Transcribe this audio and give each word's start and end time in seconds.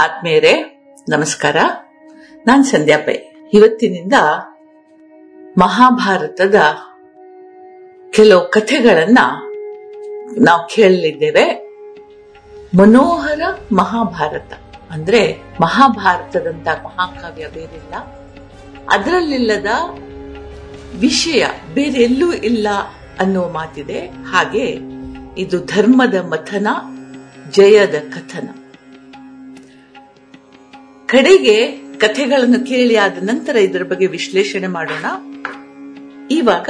ಆತ್ಮೀಯರೇ, 0.00 0.82
ನಮಸ್ಕಾರ. 1.08 1.56
ನಾನ್ 2.46 2.64
ಸಂಧ್ಯಾ 2.64 2.98
ಪೈ. 2.98 3.14
ಇವತ್ತಿನಿಂದ 3.52 4.12
ಮಹಾಭಾರತದ 5.58 6.54
ಕೆಲವು 8.10 8.50
ಕಥೆಗಳನ್ನ 8.50 9.18
ನಾವು 10.44 10.68
ಕೇಳಲಿದ್ದೇವೆ. 10.68 11.68
ಮನೋಹರ 12.80 13.40
ಮಹಾಭಾರತ. 13.72 14.52
ಅಂದ್ರೆ 14.90 15.36
ಮಹಾಭಾರತದಂತ 15.60 16.68
ಮಹಾಕಾವ್ಯ 16.68 17.48
ಬೇರಿಲ್ಲ. 17.48 17.94
ಅದರಲ್ಲಿಲ್ಲದ 18.90 19.66
ವಿಷಯ 20.98 21.46
ಬೇರೆ 21.74 22.02
ಎಲ್ಲೂ 22.02 22.32
ಇಲ್ಲ 22.32 22.68
ಅನ್ನುವ 23.18 23.48
ಮಾತಿದೆ. 23.48 24.00
ಹಾಗೆ 24.06 24.78
ಇದು 25.38 25.58
ಧರ್ಮದ 25.64 26.14
ಮಥನ, 26.14 26.66
ಜಯದ 27.50 27.94
ಕಥನ. 27.94 28.48
ಕಡೆಗೆ 31.08 31.66
ಕಥೆಗಳನ್ನು 31.98 32.66
ಕೇಳಿ 32.66 32.96
ಆದ 32.96 33.18
ನಂತರ 33.22 33.56
ಇದರ 33.56 33.82
ಬಗ್ಗೆ 33.82 34.06
ವಿಶ್ಲೇಷಣೆ 34.06 34.66
ಮಾಡೋಣ. 34.66 35.04
ಇವಾಗ 36.30 36.68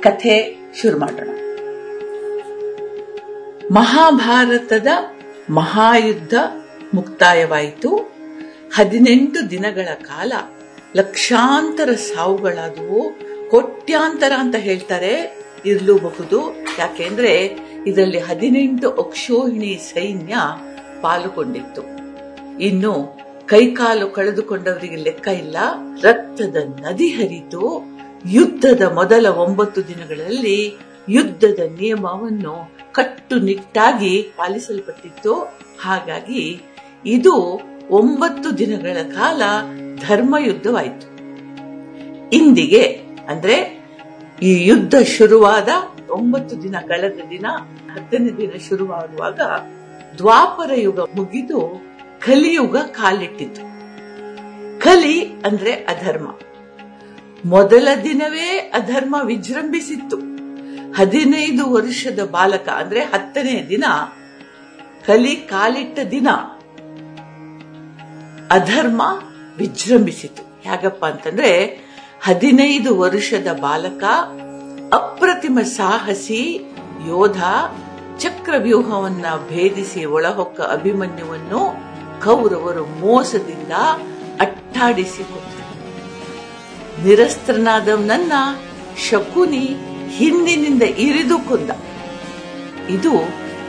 ಕಥೆ 0.00 0.56
ಶುರು 0.82 0.98
ಮಾಡೋಣ. 0.98 1.28
ಮಹಾಭಾರತದ 3.72 4.86
ಮಹಾಯುದ್ಧ 5.50 6.34
ಮುಕ್ತಾಯವಾಯಿತು. 6.94 7.96
ಹದಿನೆಂಟು 8.74 9.50
ದಿನಗಳ 9.50 9.94
ಕಾಲ 9.94 10.32
ಲಕ್ಷಾಂತರ 10.96 11.92
ಸಾವುಗಳಾದವು. 11.92 13.18
ಕೋಟ್ಯಾಂತರ 13.50 14.32
ಅಂತ 14.38 14.54
ಹೇಳ್ತಾರೆ. 14.54 15.38
ಇರಲೂಬಹುದು. 15.66 16.56
ಯಾಕೆಂದ್ರೆ 16.78 17.50
ಇದರಲ್ಲಿ 17.86 18.18
ಹದಿನೆಂಟು 18.18 18.90
ಅಕ್ಷೋಹಿಣಿ 18.90 19.80
ಸೈನ್ಯ 19.94 20.34
ಪಾಲುಗೊಂಡಿತ್ತು. 21.00 22.01
ಇನ್ನು 22.60 23.18
ಕೈಕಾಲು 23.46 24.10
ಕಳೆದುಕೊಂಡವರಿಗೆ 24.10 24.96
ಲೆಕ್ಕ 24.96 25.28
ಇಲ್ಲ. 25.28 25.56
ರಕ್ತದ 26.02 26.56
ನದಿ 26.80 27.08
ಹರಿತು. 27.08 27.92
ಯುದ್ಧದ 28.26 28.82
ಮೊದಲ 28.82 29.26
ಒಂಬತ್ತು 29.26 29.88
ದಿನಗಳಲ್ಲಿ 29.88 30.76
ಯುದ್ಧದ 31.08 31.58
ನಿಯಮವನ್ನು 31.80 32.70
ಕಟ್ಟುನಿಟ್ಟಾಗಿ 32.92 34.22
ಪಾಲಿಸಲ್ಪಟ್ಟಿತ್ತು. 34.36 35.34
ಹಾಗಾಗಿ 35.80 36.62
ಇದು 37.06 37.60
ಒಂಬತ್ತು 37.90 38.58
ದಿನಗಳ 38.58 38.96
ಕಾಲ 39.14 39.42
ಧರ್ಮ 40.08 40.36
ಯುದ್ಧವಾಯಿತು 40.40 41.12
ಇಂದಿಗೆ 42.30 42.82
ಅಂದ್ರೆ 43.28 43.82
ಈ 44.42 44.66
ಯುದ್ಧ 44.68 44.94
ಶುರುವಾದ 44.94 45.68
ಒಂಬತ್ತು 46.10 46.62
ದಿನ 46.62 46.76
ಕಳೆದ 46.88 47.20
ದಿನ 47.30 47.46
ಹತ್ತನೇ 47.94 48.36
ದಿನ 48.36 48.50
ಶುರುವಾಗುವಾಗ 48.68 49.40
ದ್ವಾಪರ 50.18 50.70
ಯುಗ 50.74 51.00
ಮುಗಿದು 51.00 51.91
ಕಲಿಯುಗ 52.26 52.76
ಕಾಲಿಟ್ಟಿತು 52.76 53.62
ಕಲಿ 54.80 55.20
ಅಂದ್ರೆ 55.22 55.72
ಅಧರ್ಮ. 55.72 56.26
ಮೊದಲ 57.44 57.88
ದಿನವೇ 58.04 58.72
ಅಧರ್ಮ 58.74 59.16
ವಿಜೃಂಭಿಸಿತ್ತು. 59.24 60.16
ಹದಿನೈದು 60.92 61.72
ವರ್ಷದ 61.72 62.28
ಬಾಲಕ 62.30 62.68
ಅಂದ್ರೆ 62.68 63.04
ಹತ್ತನೇ 63.04 63.66
ದಿನ 63.68 63.84
ಕಲಿ 65.06 65.36
ಕಾಲಿಟ್ಟ 65.36 65.98
ದಿನ 66.10 66.28
ಅಧರ್ಮ 68.50 69.02
ವಿಜೃಂಭಿಸಿತು. 69.56 70.42
ಹೇಗಪ್ಪ 70.62 71.04
ಅಂತಂದ್ರೆ 71.04 71.66
ಹದಿನೈದು 72.22 72.98
ವರ್ಷದ 72.98 73.48
ಬಾಲಕ 73.60 74.04
ಅಪ್ರತಿಮ 74.92 75.58
ಸಾಹಸಿ 75.60 76.74
ಯೋಧ 77.08 77.42
ಚಕ್ರವ್ಯೂಹವನ್ನ 78.18 79.26
ಭೇದಿಸಿ 79.48 80.04
ಒಳಹೊಕ್ಕ 80.04 80.60
ಅಭಿಮನ್ಯುವನ್ನು 80.60 81.91
ಕೌರವರು 82.24 82.86
ಮೋಸದಿಂದ 82.86 83.72
ಅಟ್ಟಾಡಿಸಿ 84.40 85.24
ಕೊಂದರು 85.24 85.62
ನಿರಸ್ತ್ರನಾದವನನ್ನ 87.04 88.32
ಶಕುನಿ 89.10 89.76
ಹಿಂದಿನಿಂದ 90.08 90.82
ಇರಿದು 90.82 91.38
ಕೊಂದ 91.38 91.70
ಇದು 92.90 93.12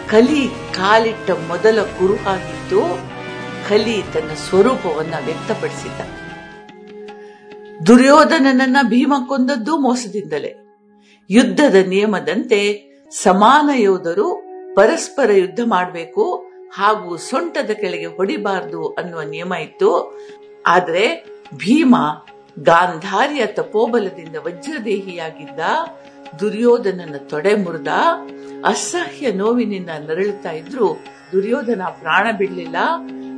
ಕಲಿ 0.09 0.47
ಕಾಲಿಟ್ಟ 0.73 1.31
ಮೊದಲ 1.31 1.81
ಕುರುಹಾಗಿದ್ದು 1.81 2.81
ಕಲಿ 3.69 4.03
ತನ್ನ 4.13 4.29
ಸ್ವರೂಪವನ್ನ 4.50 5.13
ವ್ಯಕ್ತಪಡಿಸಿದ್ದ. 5.25 6.01
ದುರ್ಯೋಧನನನ್ನ 7.88 8.77
ಭೀಮ 8.83 9.13
ಕೊಂದದ್ದು 9.27 9.77
ಮೋಸದಿಂದಲೇ. 9.77 10.56
ಯುದ್ಧದ 11.29 11.75
ನಿಯಮದಂತೆ 11.88 12.59
ಸಮಾನ 13.11 13.69
ಯೋಧರು 13.75 14.27
ಪರಸ್ಪರ 14.75 15.31
ಯುದ್ಧ 15.31 15.59
ಮಾಡಬೇಕು 15.66 16.52
ಹಾಗೂ 16.73 17.17
ಸೊಂಟದ 17.17 17.69
ಕೆಳಗೆ 17.69 18.06
ಹೊಡಿಬಾರದು 18.06 18.88
ಅನ್ನುವ 18.88 19.22
ನಿಯಮ 19.22 19.53
ಇತ್ತು. 19.53 20.19
ಆದರೆ 20.66 21.25
ಭೀಮ 21.57 21.95
ಗಾಂಧಾರಿಯ 22.59 23.45
ತಪೋಬಲದಿಂದ 23.45 24.35
ವಜ್ರದೇಹಿಯಾಗಿದ್ದ 24.35 25.59
ದುರ್ಯೋಧನನ 26.39 27.16
ತೊಡೆ 27.17 27.56
ಮುರಿದ 27.56 27.88
ಅಸಹ್ಯ 28.66 29.31
ನೋವಿನಿಂದ 29.31 29.89
ನರಳುತ್ತಾ 29.89 30.51
ಇದ್ರು. 30.51 31.03
ದುರ್ಯೋಧನ 31.31 31.81
ಪ್ರಾಣ 32.01 32.28
ಬಿಡಲಿಲ್ಲ. 32.38 32.75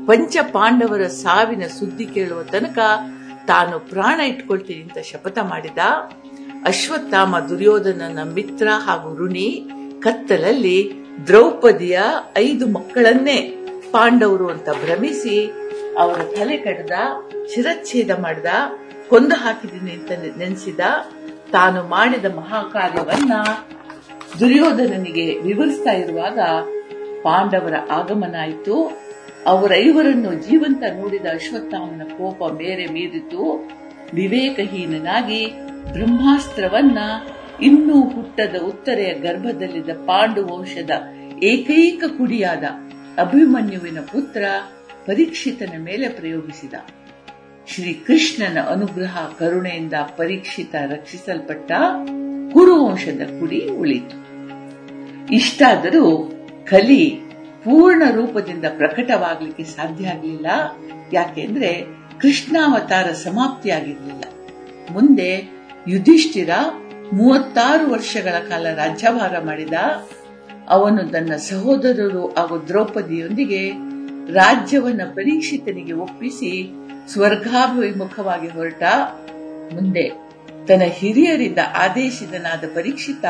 ಪಂಚ 0.08 0.38
ಪಾಂಡವರ 0.52 1.08
ಸಾವಿನ 1.08 1.68
ಸುದ್ದಿ 1.68 2.06
ಕೇಳುವ 2.06 2.44
ತನಕ 2.44 2.78
ತಾನು 3.48 3.80
ಪ್ರಾಣ 3.80 4.20
ಇಟ್ಕೊಳ್ತೀನಿ 4.20 4.82
ಅಂತ 4.82 4.98
ಶಪಥ 4.98 5.38
ಮಾಡಿದ. 5.40 5.78
ಅಶ್ವತ್ಥಾಮ 6.66 7.40
ದುರ್ಯೋಧನನ 7.40 8.20
ಮಿತ್ರ 8.34 8.68
ಹಾಗೂ 8.86 9.16
ಋಣಿ 9.16 9.70
ಕತ್ತಲಲ್ಲಿ 10.00 11.05
ದ್ರೌಪದಿಯ 11.24 12.00
ಐದು 12.38 12.68
ಮಕ್ಕಳನ್ನೇ 12.68 13.40
ಪಾಂಡವರು 13.92 14.48
ಅಂತ 14.48 14.70
ಭ್ರಮಿಸಿ 14.70 15.46
ಅವರ 16.00 16.16
ತಲೆ 16.16 16.58
ಕಡ್ದ, 16.58 16.92
ಶಿರಚ್ಛೇದ 17.54 18.12
ಮಾಡಿದ, 18.12 18.46
ಕೊಂದು 19.10 19.36
ಹಾಕಿದ್ದೀನಿ 19.36 19.92
ಅಂತ 19.92 20.12
ನೆನೆಸಿದ, 20.38 20.80
ತಾನು 21.52 21.84
ಮಾಡಿದ 21.84 22.26
ಮಹಾಕಾರ್ಯವನ್ನ 22.26 23.34
ದುರ್ಯೋಧನನಿಗೆ 24.40 25.40
ವಿವರಿಸ್ತಾ 25.40 25.92
ಇರುವಾಗ 25.92 26.40
ಪಾಂಡವರ 27.22 27.74
ಆಗಮನ 27.92 28.36
ಆಯಿತು. 28.42 29.06
ಅವರೈವರನ್ನು 29.46 30.34
ಜೀವಂತ 30.34 30.84
ನೋಡಿದ 31.02 31.26
ಅಶ್ವತ್ಥಾಮನ 31.26 32.04
ಕೋಪ 32.18 32.52
ಬೇರೆ 32.52 32.86
ಮೀರಿತು. 32.86 33.70
ವಿವೇಕಹೀನನಾಗಿ 34.14 35.46
ಬ್ರಹ್ಮಾಸ್ತ್ರವನ್ನ 35.92 36.98
ಇನ್ನೂ 37.62 38.10
ಹುಟ್ಟದ 38.10 38.56
ಉತ್ತರೆಯ 38.62 39.14
ಗರ್ಭದಲ್ಲಿದ್ದ 39.14 39.90
ಪಾಂಡು 39.90 40.46
ವಂಶದ 40.46 40.90
ಏಕೈಕ 41.44 42.04
ಕುಡಿಯಾದ 42.18 42.64
ಅಭಿಮನ್ಯುವಿನ 43.20 44.00
ಪುತ್ರ 44.00 44.46
ಪರೀಕ್ಷಿತನ 45.06 45.84
ಮೇಲೆ 45.84 46.10
ಪ್ರಯೋಗಿಸಿದ. 46.10 46.74
ಶ್ರೀಕೃಷ್ಣನ 47.68 48.62
ಅನುಗ್ರಹ 48.62 49.32
ಕರುಣೆಯಿಂದ 49.40 49.94
ಪರೀಕ್ಷಿತ 49.94 50.76
ರಕ್ಷಿಸಲ್ಪಟ್ಟ 50.76 51.72
ಕುರುವಂಶದ 52.54 53.22
ಕುಡಿ 53.40 53.70
ಉಳಿತು. 53.70 54.26
ಇಷ್ಟಾದರೂ 55.34 56.32
ಕಲಿ 56.66 57.10
ಪೂರ್ಣ 57.64 58.04
ರೂಪದಿಂದ 58.12 58.66
ಪ್ರಕಟವಾಗಲಿಕ್ಕೆ 58.78 59.64
ಸಾಧ್ಯ 59.64 60.08
ಆಗಲಿಲ್ಲ. 60.08 60.48
ಯಾಕೆಂದ್ರೆ 61.14 61.86
ಕೃಷ್ಣಾವತಾರ 62.22 63.12
ಸಮಾಪ್ತಿಯಾಗಿರಲಿಲ್ಲ. 63.12 64.24
ಮುಂದೆ 64.92 65.50
ಯುಧಿಷ್ಠಿರ 65.88 66.50
ಮೂವತ್ತಾರು 67.14 67.92
ವರ್ಷಗಳ 67.92 68.32
ಕಾಲ 68.32 68.68
ರಾಜ್ಯಭಾರ 68.76 69.40
ಮಾಡಿದ 69.40 69.74
ಅವನು 70.68 71.04
ತನ್ನ 71.04 71.36
ಸಹೋದರರು 71.36 72.28
ಹಾಗೂ 72.28 72.64
ದ್ರೌಪದಿಯೊಂದಿಗೆ 72.68 73.70
ರಾಜ್ಯವನ್ನ 74.34 75.02
ಪರೀಕ್ಷಿತನಿಗೆ 75.14 75.94
ಒಪ್ಪಿಸಿ 75.94 76.72
ಸ್ವರ್ಗಾಭಿಮುಖವಾಗಿ 77.08 78.48
ಹೊರಟ 78.48 78.84
ಮುಂದೆ 79.74 80.10
ತನ್ನ 80.68 80.82
ಹಿರಿಯರಿಂದ 80.84 81.58
ಆದೇಶಿತನಾದ 81.76 82.64
ಪರೀಕ್ಷಿತ 82.76 83.26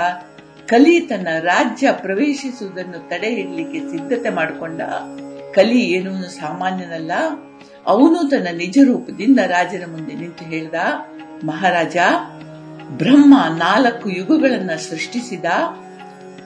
ಕಲಿ 0.66 1.00
ತನ್ನ 1.00 1.28
ರಾಜ್ಯ 1.40 1.91
ಪ್ರವೇಶಿಸುವುದನ್ನು 1.91 3.09
ತಡೆ 3.09 3.30
ಹಿಡಲಿಕ್ಕೆ 3.30 3.80
ಸಿದ್ಧತೆ 3.80 4.30
ಮಾಡಿಕೊಂಡ 4.30 4.81
ಕಲಿ 5.53 5.79
ಏನೂ 5.79 6.23
ಸಾಮಾನ್ಯನಲ್ಲ. 6.23 7.11
ಅವನು 7.85 8.29
ತನ್ನ 8.29 8.47
ನಿಜ 8.58 8.78
ರೂಪದಿಂದ 8.85 9.40
ರಾಜನ 9.40 9.91
ಮುಂದೆ 9.91 10.16
ನಿಂತು 10.16 10.46
ಹೇಳಿದ, 10.46 10.73
ಮಹಾರಾಜ 11.44 11.97
ಬ್ರಹ್ಮ 12.90 13.34
ನಾಲ್ಕು 13.58 14.09
ಯುಗಗಳನ್ನ 14.09 14.72
ಸೃಷ್ಟಿಸಿದ 14.76 15.46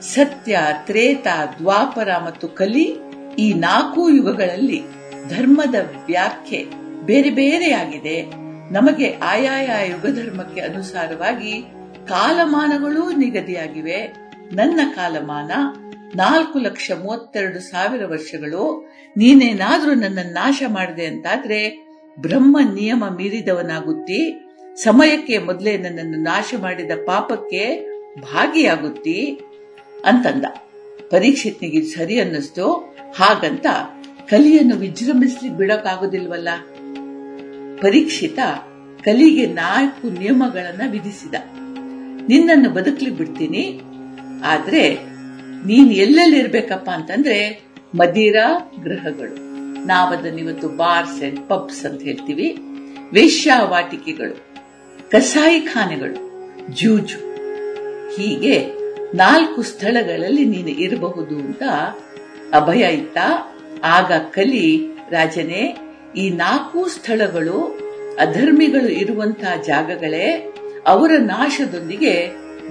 ಸತ್ಯ, 0.02 0.60
ತ್ರೇತ, 0.86 1.28
ದ್ವಾಪರ 1.58 2.10
ಮತ್ತು 2.26 2.48
ಕಲಿ 2.48 2.98
ಈ 3.40 3.54
ನಾಲ್ಕು 3.54 4.10
ಯುಗಗಳಲ್ಲಿ 4.10 4.84
ಧರ್ಮದ 5.30 5.76
ವ್ಯಾಖ್ಯೆ 6.06 6.66
ಬೇರೆ 7.06 7.30
ಬೇರೆಯಾಗಿದೆ. 7.30 8.26
ನಮಗೆ 8.74 9.18
ಆಯಾಯ 9.18 9.90
ಯುಗ 9.90 10.06
ಧರ್ಮಕ್ಕೆ 10.06 10.62
ಅನುಸಾರವಾಗಿ 10.62 11.62
ಕಾಲಮಾನಗಳೂ 12.08 13.12
ನಿಗದಿಯಾಗಿವೆ. 13.12 14.14
ನನ್ನ 14.54 14.80
ಕಾಲಮಾನ 14.96 15.52
ನಾಲ್ಕು 16.16 16.60
ಲಕ್ಷ 16.60 16.92
ಮೂವತ್ತೆರಡು 17.04 17.60
ಸಾವಿರ 17.60 18.06
ವರ್ಷಗಳು. 18.06 18.92
ನೀನೇನಾದ್ರೂ 19.18 19.94
ನನ್ನ 19.94 20.20
ನಾಶ 20.24 20.64
ಮಾಡಿದೆ 20.68 21.06
ಅಂತಾದ್ರೆ 21.06 21.90
ಬ್ರಹ್ಮ 22.20 22.58
ನಿಯಮ 22.74 23.04
ಮೀರಿದವನಾಗುತ್ತಿ 23.18 24.49
ಸಮಯಕ್ಕೆ 24.84 25.38
ಮೊದಲೇ 25.38 25.78
ನನ್ನನ್ನು 25.78 26.18
ನಾಶ 26.18 26.54
ಮಾಡಿದ 26.58 26.92
ಪಾಪಕ್ಕೆ 27.06 27.88
ಭಾಗಿಯಾಗುತ್ತಿ 28.22 29.40
ಅಂತಂದ. 30.06 30.46
ಪರೀಕ್ಷಿತ್ನಿಗೆ 31.10 31.82
ಸರಿ 31.82 32.20
ಅನ್ನಿಸ್ತು. 32.20 32.74
ಹಾಗಂತ 33.16 33.66
ಕಲಿಯನ್ನು 34.30 34.76
ವಿಜೃಂಭಿಸ್ಲಿಕ್ಕೆ 34.76 35.58
ಬಿಡೋಕ್ಕಾಗೋದಿಲ್ವಲ್ಲ 35.58 36.50
ಪರೀಕ್ಷಿತ 37.82 38.40
ಕಲಿಗೆ 39.04 39.46
ನಾಲ್ಕು 39.46 40.10
ನಿಯಮಗಳನ್ನ 40.10 40.82
ವಿಧಿಸಿದ. 40.92 41.36
ನಿನ್ನನ್ನು 42.28 42.70
ಬದುಕಲಿ 42.70 43.10
ಬಿಡ್ತೀನಿ. 43.10 43.82
ಆದ್ರೆ 44.46 44.96
ನೀನ್ 45.66 45.92
ಎಲ್ಲೆಲ್ಲಿರ್ಬೇಕಪ್ಪ 45.92 46.90
ಅಂತಂದ್ರೆ 46.90 47.62
ಮದಿರಾ 47.96 48.72
ಗ್ರಹಗಳು 48.80 49.36
ನಾವದನ್ನ 49.86 50.40
ಇವತ್ತು 50.40 50.70
ಬಾರ್ಸ್ 50.70 51.24
ಅಂಡ್ 51.24 51.50
ಪಬ್ಸ್ 51.50 51.86
ಅಂತ 51.86 52.02
ಹೇಳ್ತೀವಿ. 52.02 52.58
ವೇಶ್ಯಾವಾಟಿಕೆಗಳು. 53.14 54.49
ಕಸಾಯಿಖಾನೆಗಳು 55.12 56.30
ಜೂಜು. 56.74 57.18
ಹೀಗೆ 58.16 58.66
ನಾಲ್ಕು 59.16 59.62
ಸ್ಥಳಗಳಲ್ಲಿ 59.62 60.46
ನೀನು 60.46 60.70
ಇರಬಹುದು 60.70 61.36
ಅಂತ 61.36 61.64
ಅಭಯ 62.54 62.94
ಇತ್ತ. 62.94 63.18
ಆಗ 63.84 64.12
ಕಲಿ 64.12 64.82
ರಾಜನೇ, 65.10 65.78
ಈ 66.18 66.30
ನಾಲ್ಕು 66.30 66.88
ಸ್ಥಳಗಳು 66.88 67.80
ಅಧರ್ಮಿಗಳು 68.20 68.88
ಇರುವಂತಹ 68.88 69.62
ಜಾಗಗಳೇ, 69.62 70.54
ಅವರ 70.88 71.12
ನಾಶದೊಂದಿಗೆ 71.20 72.28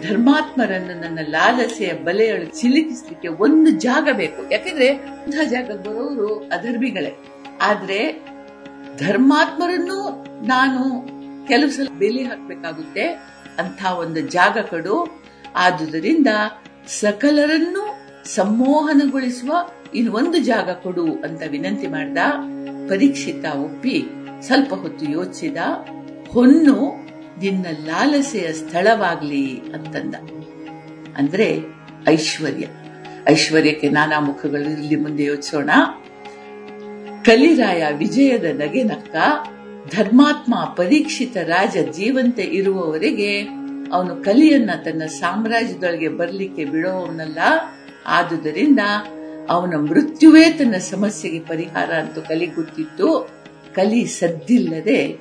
ಧರ್ಮಾತ್ಮರನ್ನು 0.08 1.00
ನನ್ನ 1.00 1.18
ಲಾಲಸೆಯ 1.28 1.92
ಬಲೆಯಳು 1.92 2.60
ಸಿಲುಕಿಸ್ಲಿಕ್ಕೆ 2.60 3.28
ಒಂದು 3.28 3.70
ಜಾಗ 3.70 4.08
ಬೇಕು. 4.12 4.52
ಯಾಕಂದ್ರೆ 4.52 4.86
ಇಂತಹ 4.86 5.48
ಜಾಗ 5.48 5.70
ಬರೋರು 5.70 6.34
ಅಧರ್ಮಿಗಳೇ. 6.34 7.12
ಆದ್ರೆ 7.62 8.26
ಧರ್ಮಾತ್ಮರನ್ನು 8.98 10.24
ನಾನು 10.46 11.17
ಕೆಲವು 11.48 11.70
ಸಲ 11.70 11.88
ಬೆಲೆ 11.98 12.22
ಹಾಕಬೇಕಾಗುತ್ತೆ 12.22 13.02
ಅಂತ 13.58 13.84
ಒಂದು 13.84 14.20
ಜಾಗ 14.20 14.58
ಕಡು 14.58 15.22
ಆದುದರಿಂದ 15.56 16.26
ಸಕಲರನ್ನು 16.86 17.98
ಸಂಮೋಹನಗೊಳಿಸುವ 18.34 19.70
ಒಂದು 20.10 20.38
ಜಾಗ 20.38 20.70
ಕೊಡು 20.70 21.04
ಅಂತ 21.04 21.42
ವಿನಂತಿ 21.50 21.86
ಮಾಡ್ದ. 21.86 22.18
ಪರೀಕ್ಷಿತ 22.88 23.44
ಒಪ್ಪಿ 23.44 24.04
ಸ್ವಲ್ಪ 24.40 24.74
ಹೊತ್ತು 24.74 25.06
ಯೋಚಿಸಿದ. 25.06 25.56
ಹೊನ್ನು 26.28 27.06
ನಿನ್ನ 27.40 27.66
ಲಾಲಸೆಯ 27.86 28.52
ಸ್ಥಳವಾಗ್ಲಿ 28.52 29.60
ಅಂತಂದ. 29.60 30.14
ಅಂದ್ರೆ 31.16 31.60
ಐಶ್ವರ್ಯ. 32.08 32.66
ಐಶ್ವರ್ಯಕ್ಕೆ 33.28 33.88
ನಾನಾ 33.88 34.20
ಮುಖಗಳು 34.20 34.70
ಇಲ್ಲಿ 34.70 34.96
ಮುಂದೆ 34.96 35.24
ಯೋಚಿಸೋಣ. 35.24 35.70
ಕಲಿರಾಯ 37.24 37.86
ವಿಜಯದ 37.92 38.60
ನಗೆ 38.60 38.82
ನಕ್ಕ 38.82 39.16
ಧರ್ಮಾತ್ಮ 39.90 40.54
ಪರೀಕ್ಷಿತ 40.76 41.36
ರಾಜ 41.36 41.76
ಜೀವಂತ 41.96 42.38
ಇರುವವರೆಗೆ 42.38 43.42
ಅವನು 43.92 44.16
ಕಲಿಯನ್ನ 44.16 44.70
ತನ್ನ 44.84 45.02
ಸಾಮ್ರಾಜ್ಯದೊಳಗೆ 45.06 46.08
ಬರಲಿಕ್ಕೆ 46.08 46.64
ಬಿಡೋವನಲ್ಲ 46.64 47.38
ಆದುದರಿಂದ 48.06 48.78
ಅವನ 49.48 49.74
ಮೃತ್ಯುವೇ 49.76 50.52
ತನ್ನ 50.52 50.76
ಸಮಸ್ಯೆಗೆ 50.76 51.40
ಪರಿಹಾರ 51.40 51.90
ಅಂತ 51.92 52.18
ಕಲಿ 52.18 52.46
ಗೊತ್ತಿತ್ತು 52.46 53.30
ಕಲಿ 53.74 54.06
ಸದ್ದಿಲ್ಲದೆ 54.06 55.18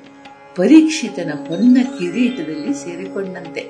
ಪರೀಕ್ಷಿತನ 0.56 1.32
ಹೊನ್ನ 1.48 1.78
ಕಿರೀಟದಲ್ಲಿ 1.98 2.74
ಸೇರಿಕೊಂಡಂತೆ. 2.74 3.62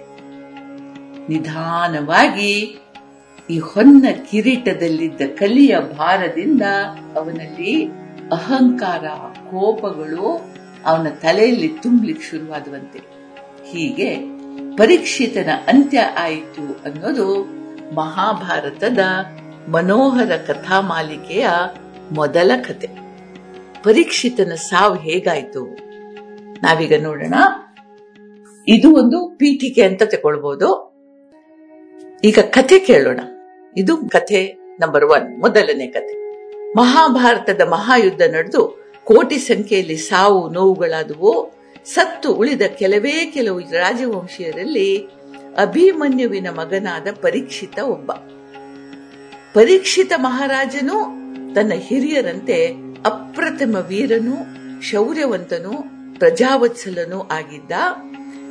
ನಿಧಾನವಾಗಿ 1.28 2.80
ಈ 3.50 3.58
ಹೊನ್ನ 3.58 4.06
ಕಿರೀಟದಲ್ಲಿದ್ದ 4.30 5.20
ಕಲಿಯ 5.38 5.78
ಭಾರದಿಂದ 5.98 6.62
ಅವನಲ್ಲಿ 7.16 7.86
ಅಹಂಕಾರ, 8.32 9.04
ಕೋಪಗಳು 9.50 10.57
ಅವನ 10.86 11.08
ತಲೆಯಲ್ಲಿ 11.08 11.68
ತುಂಬಲಿಕ್ಕೆ 11.68 12.26
ಶುರುವಾದವಂತೆ. 12.30 12.98
ಹೀಗೆ 13.70 14.16
ಪರೀಕ್ಷಿತನ 14.76 15.50
ಅಂತ್ಯ 15.66 16.00
ಆಯಿತು 16.00 16.80
ಅನ್ನೋದು 16.84 17.58
ಮಹಾಭಾರತದ 17.94 18.98
ಮನೋಹರ 19.68 20.36
ಕಥಾ 20.36 20.80
ಮಾಲಿಕೆಯ 20.80 21.48
ಮೊದಲ 22.12 22.50
ಕತೆ. 22.68 22.88
ಪರೀಕ್ಷಿತನ 23.82 24.54
ಸಾವು 24.54 24.94
ಹೇಗಾಯ್ತು? 24.94 25.66
ನಾವೀಗ 26.62 27.02
ನೋಡೋಣ. 27.02 27.34
ಇದು 28.68 28.94
ಒಂದು 28.94 29.34
ಪೀಠಿಕೆ 29.38 29.82
ಅಂತ 29.82 30.02
ತಗೊಳ್ಬಹುದು 30.02 30.88
ಈಗ 32.24 32.38
ಕಥೆ 32.38 32.78
ಕೇಳೋಣ. 32.78 33.20
ಇದು 33.76 33.96
ಕಥೆ 33.96 34.54
ನಂಬರ್ 34.80 35.04
ಒನ್ 35.04 35.40
ಮೊದಲನೇ 35.40 35.86
ಕಥೆ. 35.86 36.18
ಮಹಾಭಾರತದ 36.72 37.60
ಮಹಾಯುದ್ಧ 37.60 38.22
ನಡೆದು 38.22 38.77
ಕೋಟಿ 39.08 39.38
ಸಂಖ್ಯೆಯಲ್ಲಿ 39.38 39.96
ಸಾವು 39.96 40.50
ನೋವುಗಳಾದವು. 40.50 41.52
ಸತ್ತು 41.84 42.32
ಉಳಿದ 42.32 42.62
ಕೆಲವೇ 42.62 43.26
ಕೆಲವು 43.34 43.58
ರಾಜವಂಶೀಯರಲ್ಲಿ 43.58 45.08
ಅಭಿಮನ್ಯುವಿನ 45.56 46.46
ಮಗನಾದ 46.50 47.06
ಪರೀಕ್ಷಿತ 47.20 47.78
ಒಬ್ಬ. 47.78 48.12
ಪರೀಕ್ಷಿತ 49.54 50.12
ಮಹಾರಾಜನು 50.16 51.04
ತನ್ನ 51.54 51.72
ಹಿರಿಯರಂತೆ 51.76 52.66
ಅಪ್ರತಿಮ 53.04 53.76
ವೀರನು, 53.76 54.36
ಶೌರ್ಯವಂತನು, 54.82 55.72
ಪ್ರಜಾವತ್ಸಲನೂ 56.18 57.20
ಆಗಿದ್ದ. 57.20 57.72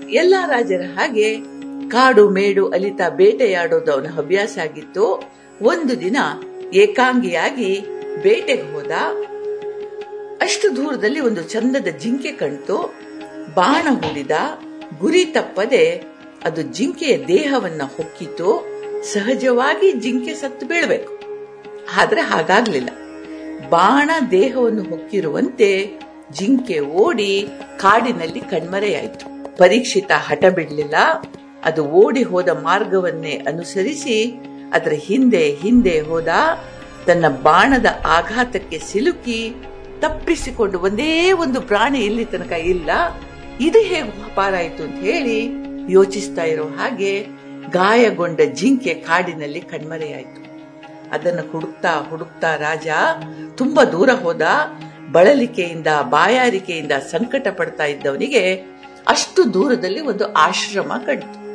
ಎಲ್ಲ 0.10 0.36
ರಾಜರ 0.46 0.82
ಹಾಗೆ 0.98 1.38
ಕಾಡು 1.90 2.30
ಮೇಡು 2.30 2.70
ಅಲಿತ 2.70 3.02
ಬೇಟೆಯಾಡೋದು 3.10 3.94
ಅವನ 3.94 4.08
ಹವ್ಯಾಸ 4.08 4.58
ಆಗಿತ್ತು. 4.64 5.32
ಒಂದು 5.62 6.02
ದಿನ 6.02 6.18
ಏಕಾಂಗಿಯಾಗಿ 6.74 7.86
ಬೇಟೆಗೆ 8.24 8.74
ಹೋದ. 8.74 8.92
ಅಷ್ಟು 10.48 10.76
ದೂರದಲ್ಲಿ 10.76 11.20
ಒಂದು 11.20 11.44
ಚಂದದ 11.44 11.88
ಜಿಂಕೆ 12.00 12.32
ಕಣ್ತು 12.32 12.94
ಬಾಣ 13.54 13.88
ಹೂಡಿದ 13.94 14.32
ಗುರಿ 15.00 15.26
ತಪ್ಪದೆ 15.26 16.04
ಅದು 16.44 16.62
ಜಿಂಕೆಯ 16.62 17.18
ದೇಹವನ್ನ 17.28 17.82
ಹೊಕ್ಕಿತು. 17.98 18.66
ಸಹಜವಾಗಿ 19.14 19.92
ಜಿಂಕೆ 19.92 20.34
ಸತ್ತು 20.34 20.68
ಬೀಳಬೇಕು. 20.68 21.20
ಆದ್ರೆ 21.98 22.22
ಹಾಗಾಗ್ಲಿಲ್ಲ. 22.22 22.90
ಬಾಣ 23.70 24.12
ದೇಹವನ್ನು 24.32 24.84
ಹೊಕ್ಕಿರುವಂತೆ 24.84 25.92
ಜಿಂಕೆ 26.32 26.80
ಓಡಿ 26.80 27.48
ಕಾಡಿನಲ್ಲಿ 27.78 28.40
ಕಣ್ಮರೆಯಾಯಿತು. 28.40 29.58
ಪರೀಕ್ಷಿತ 29.58 30.12
ಹಠ 30.16 30.46
ಬಿಡಲಿಲ್ಲ. 30.46 30.96
ಅದು 31.64 31.86
ಓಡಿ 31.86 32.24
ಹೋದ 32.24 32.50
ಮಾರ್ಗವನ್ನೇ 32.50 33.44
ಅನುಸರಿಸಿ 33.48 34.42
ಅದರ 34.74 34.92
ಹಿಂದೆ 34.92 35.58
ಹಿಂದೆ 35.62 36.00
ಹೋದ 36.00 36.28
ತನ್ನ 37.06 37.28
ಬಾಣದ 37.28 37.86
ಆಘಾತಕ್ಕೆ 38.06 38.80
ಸಿಲುಕಿ 38.80 39.54
ತಪ್ಪಿಸಿಕೊಂಡು 40.00 40.80
ಒಂದೇ 40.80 41.32
ಒಂದು 41.32 41.62
ಪ್ರಾಣಿ 41.62 42.00
ಇಲ್ಲಿ 42.00 42.26
ತನಕ 42.26 42.52
ಇಲ್ಲ. 42.52 42.90
ಇದು 43.60 43.80
ಹೇಗೆ 43.80 44.36
ಪಾರಾಯಿತು 44.36 44.84
ಅಂತ 44.84 44.96
ಹೇಳಿ 44.96 45.50
ಯೋಚಿಸ್ತಾ 45.90 46.44
ಇರೋ 46.44 46.64
ಹಾಗೆ 46.64 47.26
ಗಾಯಗೊಂಡ 47.72 48.42
ಜಿಂಕೆ 48.54 48.94
ಕಾಡಿನಲ್ಲಿ 48.94 49.62
ಕಣ್ಮರೆಯಾಯಿತು. 49.62 50.48
ಅದನ್ನು 51.12 51.52
ಹುಡುಕ್ತಾ 51.52 52.08
ಹುಡುಕ್ತಾ 52.10 52.56
ರಾಜ 52.56 52.88
ತುಂಬಾ 53.56 53.84
ದೂರ 53.84 54.10
ಹೋದ. 54.10 54.42
ಬಳಲಿಕೆಯಿಂದ, 55.12 55.88
ಬಾಯಾರಿಕೆಯಿಂದ 56.10 56.92
ಸಂಕಟ 56.92 57.48
ಪಡ್ತಾ 57.48 57.86
ಇದ್ದವನಿಗೆ 57.86 58.56
ಅಷ್ಟು 59.08 59.54
ದೂರದಲ್ಲಿ 59.54 60.02
ಒಂದು 60.02 60.34
ಆಶ್ರಮ 60.34 60.94
ಕಂಡಿತು. 61.06 61.48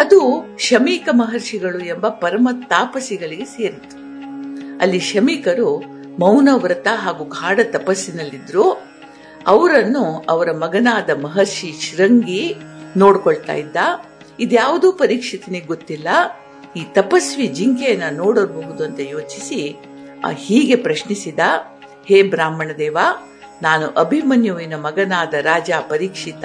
ಅದು 0.00 0.48
ಶಮೀಕ 0.58 1.08
ಮಹರ್ಷಿಗಳು 1.12 1.78
ಎಂಬ 1.78 2.08
ಪರಮ 2.08 2.48
ತಾಪಸಿಗಳಿಗೆ 2.68 3.44
ಸೇರಿತು 3.44 3.96
ಅಲ್ಲಿ 4.78 4.98
ಶಮೀಕರು 4.98 5.95
ಮೌನ 6.18 6.48
ವ್ರತ 6.52 6.86
ಹಾಗೂ 6.94 7.24
ಗಾಢ 7.24 7.60
ತಪಸ್ಸಿನಲ್ಲಿದ್ರು 7.62 8.70
ಅವರನ್ನು 9.46 10.24
ಅವರ 10.28 10.52
ಮಗನಾದ 10.52 11.10
ಮಹರ್ಷಿ 11.10 11.72
ಶೃಂಗಿ 11.72 12.54
ನೋಡ್ಕೊಳ್ತಾ 12.96 13.52
ಇದ್ದ. 13.52 13.76
ಇದ್ಯಾವುದೂ 14.40 14.92
ಪರೀಕ್ಷಿತನಿಗೆ 14.92 15.66
ಗೊತ್ತಿಲ್ಲ. 15.66 16.08
ಈ 16.76 16.82
ತಪಸ್ವಿ 16.92 17.46
ಜಿಂಕೆಯನ್ನ 17.46 18.16
ನೋಡಬಹುದು 18.16 18.84
ಅಂತ 18.84 19.00
ಯೋಚಿಸಿ 19.00 19.76
ಹೀಗೆ 20.34 20.76
ಪ್ರಶ್ನಿಸಿದ, 20.76 21.38
ಹೇ 22.06 22.22
ಬ್ರಾಹ್ಮಣ 22.22 22.70
ದೇವ, 22.78 22.98
ನಾನು 23.62 23.86
ಅಭಿಮನ್ಯುವಿನ 23.86 24.74
ಮಗನಾದ 24.74 25.34
ರಾಜ 25.34 25.70
ಪರೀಕ್ಷಿತ. 25.88 26.44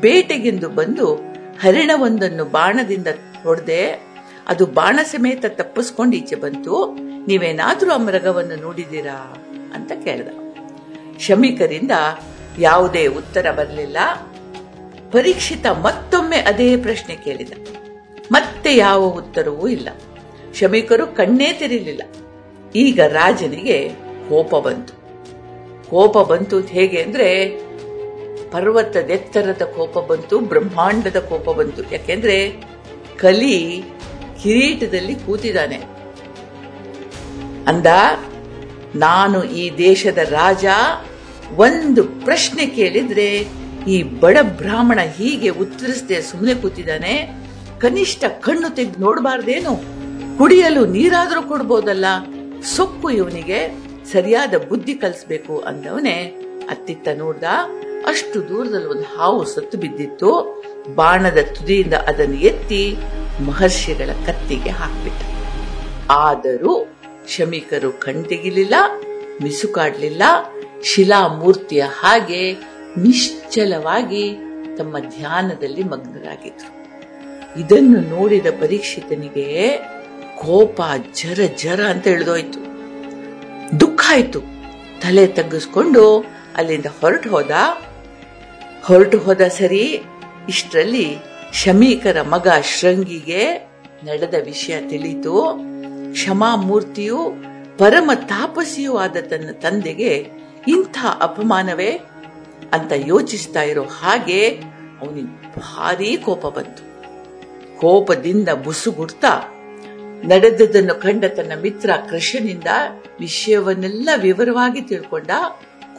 ಬೇಟೆಗೆಂದು 0.00 0.68
ಬಂದು 0.68 1.14
ಹರಿಣವೊಂದನ್ನು 1.60 2.44
ಬಾಣದಿಂದ 2.44 3.06
ಹೊಡೆದೆ 3.42 4.09
ಅದು 4.50 4.66
ಬಾಣ 4.66 5.00
ಸಮೇತ 5.02 5.44
ತಪ್ಪಿಸ್ಕೊಂಡು 5.48 6.16
ಈಚೆ 6.16 6.36
ಬಂತು. 6.36 6.94
ನೀವೇನಾದ್ರೂ 7.26 7.90
ಆ 7.90 7.96
ಮೃಗವನ್ನು 7.96 8.56
ನೋಡಿದ್ದೀರಾ 8.56 9.34
ಅಂತ 9.74 9.92
ಕೇಳ್ದ. 10.04 10.28
ಶಮಿಕರಿಂದ 11.18 11.90
ಯಾವುದೇ 12.58 13.06
ಉತ್ತರ 13.06 13.50
ಬರಲಿಲ್ಲ. 13.50 13.96
ಪರೀಕ್ಷಿತ 15.12 15.66
ಮತ್ತೊಮ್ಮೆ 15.66 16.36
ಅದೇ 16.36 16.76
ಪ್ರಶ್ನೆ 16.76 17.16
ಕೇಳಿದ. 17.16 17.52
ಮತ್ತೆ 18.32 18.76
ಯಾವ 18.76 19.00
ಉತ್ತರವೂ 19.00 19.68
ಇಲ್ಲ. 19.68 19.88
ಶಮಿಕರು 20.54 21.06
ಕಣ್ಣೇ 21.06 21.52
ತೆರೀಲಿಲ್ಲ. 21.52 22.02
ಈಗ 22.74 23.00
ರಾಜನಿಗೆ 23.00 23.88
ಕೋಪ 24.28 24.54
ಬಂತು. 24.54 24.92
ಕೋಪ 25.90 26.18
ಬಂತು 26.18 26.60
ಹೇಗೆ 26.60 27.02
ಅಂದ್ರೆ 27.02 27.48
ಪರ್ವತದೆತ್ತರದ 28.50 29.62
ಕೋಪ 29.62 29.98
ಬಂತು, 29.98 30.38
ಬ್ರಹ್ಮಾಂಡದ 30.38 31.16
ಕೋಪ 31.18 31.50
ಬಂತು. 31.50 31.92
ಯಾಕೆಂದ್ರೆ 31.92 32.64
ಕಲಿ 33.16 33.84
ಕಿರೀಟದಲ್ಲಿ 34.42 35.14
ಕೂತಿದ್ದಾನೆ. 35.14 35.76
ಅಂದ, 37.68 37.86
ನಾನು 38.94 39.44
ಈ 39.44 39.78
ದೇಶದ 39.78 40.18
ರಾಜ, 40.18 40.64
ಒಂದು 41.56 42.04
ಪ್ರಶ್ನೆ 42.04 42.66
ಕೇಳಿದ್ರೆ, 42.66 43.48
ಈ 43.88 44.02
ಬಡ 44.02 44.38
ಬ್ರಾಹ್ಮಣ 44.42 45.00
ಹೀಗೆ 45.16 45.48
ಉತ್ತರಿಸದೆ 45.48 46.22
ಸುಮ್ಮನೆ 46.22 46.54
ಕೂತಿದ್ದಾನೆ. 46.54 47.30
ಕನಿಷ್ಠ 47.80 48.24
ಕಣ್ಣು 48.24 48.74
ತೆಗೆದು 48.74 49.00
ನೋಡಬಾರ್ದೇನು? 49.00 50.00
ಕುಡಿಯಲು 50.38 50.86
ನೀರಾದರೂ 50.86 51.42
ಕೊಡ್ಬೋದಲ್ಲ. 51.42 52.04
ಸೊಕ್ಕು 52.76 53.10
ಇವನಿಗೆ, 53.10 53.78
ಸರಿಯಾದ 54.12 54.54
ಬುದ್ಧಿ 54.68 54.94
ಕಲಿಸ್ಬೇಕು 54.94 55.58
ಅಂದವನೇ. 55.58 56.36
ಅತ್ತಿತ್ತ 56.70 57.08
ನೋಡ್ದ, 57.16 57.44
ಅಷ್ಟು 58.06 58.48
ದೂರದಲ್ಲಿ 58.48 58.86
ಒಂದು 58.86 59.02
ಹಾವು 59.02 59.44
ಸತ್ತು 59.44 59.78
ಬಿದ್ದಿತ್ತು. 59.78 60.62
ಬಾಣದ 60.94 61.38
ತುದಿಯಿಂದ 61.54 61.94
ಅದನ್ನು 61.94 62.34
ಎತ್ತಿ 62.34 62.96
ಮಹರ್ಷಿಗಳ 63.46 64.10
ಕತ್ತಿಗೆ 64.26 64.70
ಹಾಕ್ಬಿಟ್ಟ 64.70 65.22
ಆದರೂ 66.10 66.92
ಶಮಿಕರು 67.28 67.92
ಕಣ್ತೆಗಿಲಿಲ್ಲ 67.92 68.74
ಮಿಸುಕಾಡ್ಲಿಲ್ಲ 69.42 70.22
ಶಿಲಾಮೂರ್ತಿಯ 70.84 71.82
ಹಾಗೆ 71.82 72.52
ನಿಶ್ಚಲವಾಗಿ 72.96 74.36
ತಮ್ಮ 74.78 74.98
ಧ್ಯಾನದಲ್ಲಿ 74.98 75.82
ಮಗ್ನರಾಗಿದ್ರು. 75.82 76.80
ಇದನ್ನು 77.60 78.00
ನೋಡಿದ 78.00 78.46
ಪರೀಕ್ಷಿತನಿಗೆ 78.60 79.78
ಕೋಪ 80.38 80.80
ಜರ 81.14 81.40
ಜರ 81.56 81.80
ಅಂತ 81.80 82.06
ಇಳಿದೋಯ್ತು. 82.06 82.60
ದುಃಖ 83.80 84.00
ಆಯ್ತು. 84.08 84.40
ತಲೆ 85.00 85.26
ತಗ್ಗಿಸ್ಕೊಂಡು 85.26 86.24
ಅಲ್ಲಿಂದ 86.56 86.86
ಹೊರಟು 87.00 87.30
ಹೋದ. 87.30 87.50
ಹೊರಟು 88.84 89.18
ಹೋದ 89.18 89.40
ಸರಿ 89.40 90.02
ಇಷ್ಟರಲ್ಲಿ 90.48 91.16
ಶಮೀಕರ 91.52 92.22
ಮಗ 92.22 92.48
ಶೃಂಗಿಗೆ 92.48 93.58
ನಡೆದ 94.04 94.34
ವಿಷಯ 94.44 94.80
ತಿಳಿತು 94.88 95.58
ಕ್ಷಮಾಮೂರ್ತಿಯು 96.12 97.18
ಪರಮ 97.78 98.10
ತಾಪಸಿಯೂ 98.14 98.96
ಆದ 98.96 99.16
ತನ್ನ 99.16 99.50
ತಂದೆಗೆ 99.52 100.26
ಇಂಥ 100.68 100.98
ಅಪಮಾನವೇ 101.20 102.00
ಅಂತ 102.72 102.92
ಯೋಚಿಸ್ತಾ 102.96 103.62
ಇರೋ 103.62 103.82
ಹಾಗೆ 103.82 104.48
ಅವನಿಗೆ 105.00 105.52
ಭಾರೀ 105.60 106.16
ಕೋಪ 106.16 106.46
ಬಂತು. 106.46 106.82
ಕೋಪದಿಂದ 107.78 108.48
ಬುಸುಗುಡ್ತಾ 108.48 109.28
ನಡೆದದನ್ನು 110.24 110.94
ಕಂಡ 110.94 111.24
ತನ್ನ 111.24 111.52
ಮಿತ್ರ 111.62 111.90
ಕೃಷ್ಣನಿಂದ 112.10 112.68
ವಿಷಯವನ್ನೆಲ್ಲ 113.20 114.08
ವಿವರವಾಗಿ 114.16 114.80
ತಿಳ್ಕೊಂಡ 114.80 115.30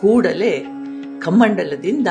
ಕೂಡಲೇ 0.02 0.60
ಕಮ್ಮಂಡಲದಿಂದ 1.20 2.08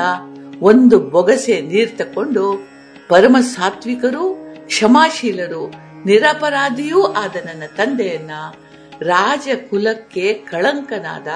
ಒಂದು 0.61 0.99
ಬೊಗಸೆ 0.99 1.61
ನೀರ್ 1.61 1.97
ತಕೊಂಡು 1.97 2.67
ಪರಮ 3.09 3.37
ಸಾತ್ವಿಕರು, 3.41 4.55
ಕ್ಷಮಾಶೀಲರು, 4.65 5.73
ನಿರಪರಾಧಿಯೂ 6.05 7.03
ಆದ 7.03 7.35
ನನ್ನ 7.45 7.63
ತಂದೆಯನ್ನ 7.77 8.31
ರಾಜಕುಲಕ್ಕೆ 9.01 10.33
ಕಳಂಕನಾದ, 10.33 11.27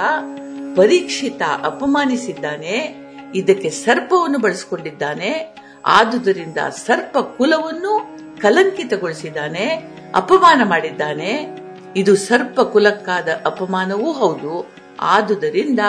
ಪರೀಕ್ಷಿತ, 0.78 1.42
ಅಪಮಾನಿಸಿದ್ದಾನೆ, 1.64 3.06
ಇದಕ್ಕೆ 3.36 3.70
ಸರ್ಪವನ್ನು 3.70 4.40
ಬಳಸಿಕೊಂಡಿದ್ದಾನೆ, 4.40 5.56
ಆದುದರಿಂದ 5.86 6.58
ಸರ್ಪ 6.70 7.18
ಕುಲವನ್ನು 7.18 8.18
ಕಲಂಕಿತಗೊಳಿಸಿದ್ದಾನೆ, 8.42 9.96
ಅಪಮಾನ 10.16 10.62
ಮಾಡಿದ್ದಾನೆ. 10.70 11.58
ಇದು 11.96 12.16
ಸರ್ಪ 12.16 12.62
ಕುಲಕ್ಕಾದ 12.62 13.28
ಅಪಮಾನವೂ 13.46 14.12
ಹೌದು. 14.12 14.72
ಆದುದರಿಂದ 15.00 15.80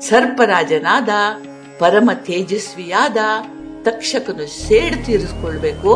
ಸರ್ಪರಾಜನಾದ 0.00 1.08
ಪರಮ 1.82 2.10
ತೇಜಸ್ವಿಯಾದ 2.26 3.16
ತಕ್ಷಕನು 3.82 4.46
ಸೇಡು 4.68 4.98
ತೀರಿಸಿಕೊಳ್ಬೇಕು. 5.06 5.92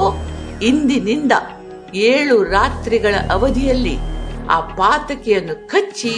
ಇಂದಿನಿಂದ 0.62 1.32
ಏಳು 1.94 2.36
ರಾತ್ರಿಗಳ 2.42 3.14
ಅವಧಿಯಲ್ಲಿ 3.30 3.96
ಆ 4.50 4.60
ಪಾತಕಿಯನ್ನು 4.60 5.68
ಕಚ್ಚಿ 5.68 6.14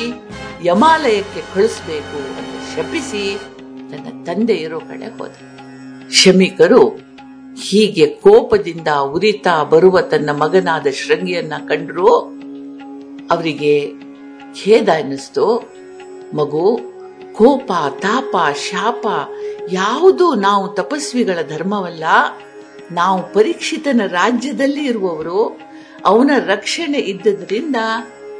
ಯಮಾಲಯಕ್ಕೆ 0.64 1.42
ಕಳಿಸ್ಬೇಕು 1.54 2.18
ಅಂತ 2.38 2.54
ಶಪಿಸಿ 2.74 3.24
ತನ್ನ 3.90 4.06
ತಂದೆ 4.24 4.54
ಇರೋ 4.54 4.80
ಕಡೆ 4.80 5.06
ಹೋದ 5.18 5.34
ಶಮಿಕರು 6.10 6.82
ಹೀಗೆ 7.62 8.06
ಕೋಪದಿಂದ 8.06 8.88
ಉರಿತಾ 8.88 9.54
ಬರುವ 9.62 10.00
ತನ್ನ 10.00 10.30
ಮಗನಾದ 10.42 10.86
ಶೃಂಗಿಯನ್ನ 10.90 11.54
ಕಂಡ್ರು. 11.68 12.10
ಅವರಿಗೆ 13.30 13.72
ಖೇದ 14.62 14.88
ಅನ್ನಿಸ್ತು 14.94 15.46
ಮಗು 16.34 16.64
ಕೋಪ, 17.38 17.72
ತಾಪ, 17.98 18.36
ಶಾಪ, 18.54 19.06
ಯಾವುದು 19.70 20.34
ನಾವು 20.34 20.68
ತಪಸ್ವಿಗಳ 20.68 21.38
ಧರ್ಮವಲ್ಲ. 21.48 22.04
ನಾವು 22.92 23.32
ಪರೀಕ್ಷಿತನ 23.32 24.00
ರಾಜ್ಯದಲ್ಲಿ 24.06 24.84
ಇರುವವರು. 24.84 25.60
ಅವನ 26.04 26.30
ರಕ್ಷಣೆ 26.46 26.98
ಇದ್ದದರಿಂದ 26.98 27.76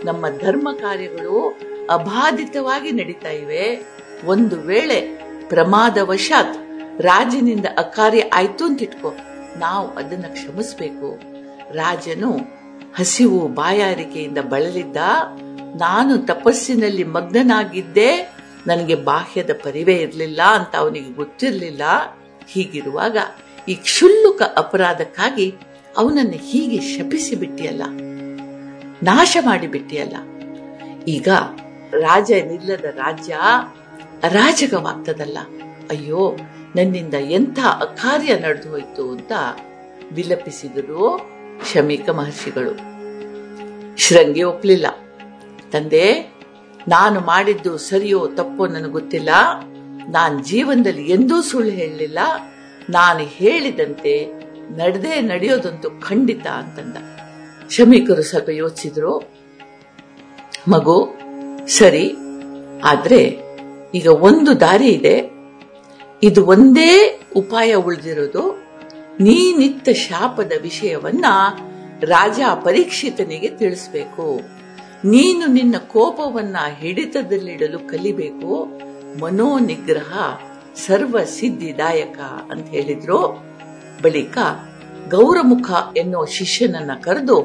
ನಮ್ಮ 0.04 0.28
ಧರ್ಮ 0.28 0.68
ಕಾರ್ಯಗಳು 0.72 1.60
ಅಬಾಧಿತವಾಗಿ 1.90 2.92
ನಡೀತಾ 2.92 3.28
ಇವೆ. 3.28 3.86
ಒಂದು 4.26 4.56
ವೇಳೆ 4.56 5.00
ಪ್ರಮಾದವಶಾತ್ 5.48 6.56
ರಾಜನಿಂದ 7.02 7.66
ಅಕಾರ್ಯ 7.78 8.20
ಆಯ್ತು 8.20 8.64
ಅಂತ 8.64 8.82
ಇಟ್ಕೋ 8.82 9.14
ನಾವು 9.56 9.88
ಅದನ್ನ 9.88 10.24
ಕ್ಷಮಿಸಬೇಕು. 10.32 11.20
ರಾಜನು 11.74 12.32
ಹಸಿವು 12.98 13.48
ಬಾಯಾರಿಕೆಯಿಂದ 13.48 14.38
ಬಳಲಿದ್ದ, 14.38 14.96
ನಾನು 15.76 16.18
ತಪಸ್ಸಿನಲ್ಲಿ 16.18 17.04
ಮಗ್ನನಾಗಿದ್ದೆ 17.04 18.37
ನನಗೆ 18.68 18.94
ಬಾಹ್ಯದ 18.94 19.50
ಪರಿವೇ 19.64 19.94
ಇರಲಿಲ್ಲ 19.94 20.40
ಅಂತ 20.42 20.76
ಅವನಿಗೆ 20.76 21.10
ಗೊತ್ತಿರಲಿಲ್ಲ. 21.10 21.82
ಹೀಗಿರುವಾಗ 22.48 23.16
ಈ 23.68 23.74
ಕ್ಷುಲ್ಲುಕ 23.74 24.42
ಅಪರಾಧಕ್ಕಾಗಿ 24.56 25.54
ಅವನನ್ನು 25.96 26.36
ಹೀಗೆ 26.36 26.80
ಶಪಿಸಿ 26.80 27.34
ಬಿಟ್ಟಿಯಲ್ಲ 27.34 27.82
ನಾಶ 29.02 29.36
ಮಾಡಿಬಿಟ್ಟಿಯಲ್ಲ. 29.40 30.16
ಈಗ 31.08 31.28
ರಾಜ 31.92 32.32
ನಿಲ್ಲದ 32.32 32.84
ರಾಜ್ಯ 32.84 33.38
ಅರಾಜಕವಾಗ್ತದಲ್ಲ. 34.22 35.38
ಅಯ್ಯೋ, 35.90 36.36
ನನ್ನಿಂದ 36.76 37.14
ಎಂಥ 37.14 37.58
ಅಕಾರ್ಯ 37.58 38.34
ನಡೆದು 38.38 38.70
ಹೋಯ್ತು 38.70 39.10
ಅಂತ 39.10 39.32
ವಿಲಪಿಸಿದರು 40.12 41.30
ಶಮೀಕ 41.72 42.10
ಮಹರ್ಷಿಗಳು. 42.10 42.72
ಶೃಂಗಿ 43.98 44.42
ಒಪ್ಪಲಿಲ್ಲ 44.42 44.86
ತಂದೆ 45.72 46.32
ನಾನು 46.88 47.20
ಮಾಡಿದ್ದು 47.20 47.78
ಸರಿಯೋ 47.78 48.26
ತಪ್ಪೋ 48.26 48.66
ನನಗೆ 48.66 48.90
ಗೊತ್ತಿಲ್ಲ. 48.90 49.28
ನಾನು 50.08 50.44
ಜೀವನದಲ್ಲಿ 50.44 51.10
ಎಂದೂ 51.10 51.42
ಸುಳ್ಳು 51.42 51.70
ಹೇಳಲಿಲ್ಲ. 51.70 52.18
ನಾನು 52.90 53.18
ಹೇಳಿದಂತೆ 53.18 54.26
ನಡೆದೇ 54.76 55.20
ನಡೆಯೋದಂತೂ 55.20 55.90
ಖಂಡಿತ 55.90 56.46
ಅಂತಂದ. 56.46 56.96
ಶಮೀಕರು 57.70 58.22
ಸ್ವಲ್ಪ 58.22 58.48
ಯೋಚಿಸಿದ್ರು. 58.48 59.32
ಮಗು, 60.68 61.08
ಸರಿ, 61.68 62.14
ಆದ್ರೆ 62.84 63.38
ಈಗ 63.94 64.06
ಒಂದು 64.06 64.60
ದಾರಿ 64.60 64.88
ಇದೆ. 64.88 65.30
ಇದು 66.22 66.46
ಒಂದೇ 66.46 67.20
ಉಪಾಯ 67.36 67.74
ಉಳಿದಿರೋದು. 67.74 68.62
ನೀನಿತ್ತ 69.20 69.88
ಶಾಪದ 69.88 70.52
ವಿಷಯವನ್ನ 70.62 71.24
ರಾಜ 72.00 72.40
ಪರೀಕ್ಷಿತನಿಗೆ 72.64 73.48
ತಿಳಿಸ್ಬೇಕು. 73.48 74.57
ನೀನು 75.04 75.46
ನಿನ್ನ 75.46 75.76
ಕೋಪವನ್ನ 75.78 76.56
ಹಿಡಿತದಲ್ಲಿಡಲು 76.78 77.78
ಕಲಿಬೇಕು. 77.78 78.64
ಮನೋನಿಗ್ರಹ 79.20 80.36
ಸರ್ವ 80.86 81.18
ಸಿದ್ಧಿದಾಯಕ 81.24 82.18
ಅಂತ 82.50 82.68
ಹೇಳಿದ್ರು. 82.68 83.42
ಬಳಿಕ 84.02 84.38
ಗೌರಮುಖ 85.08 85.70
ಎನ್ನುವ 85.96 86.24
ಶಿಷ್ಯನನ್ನ 86.24 86.90
ಕರೆದು 87.02 87.42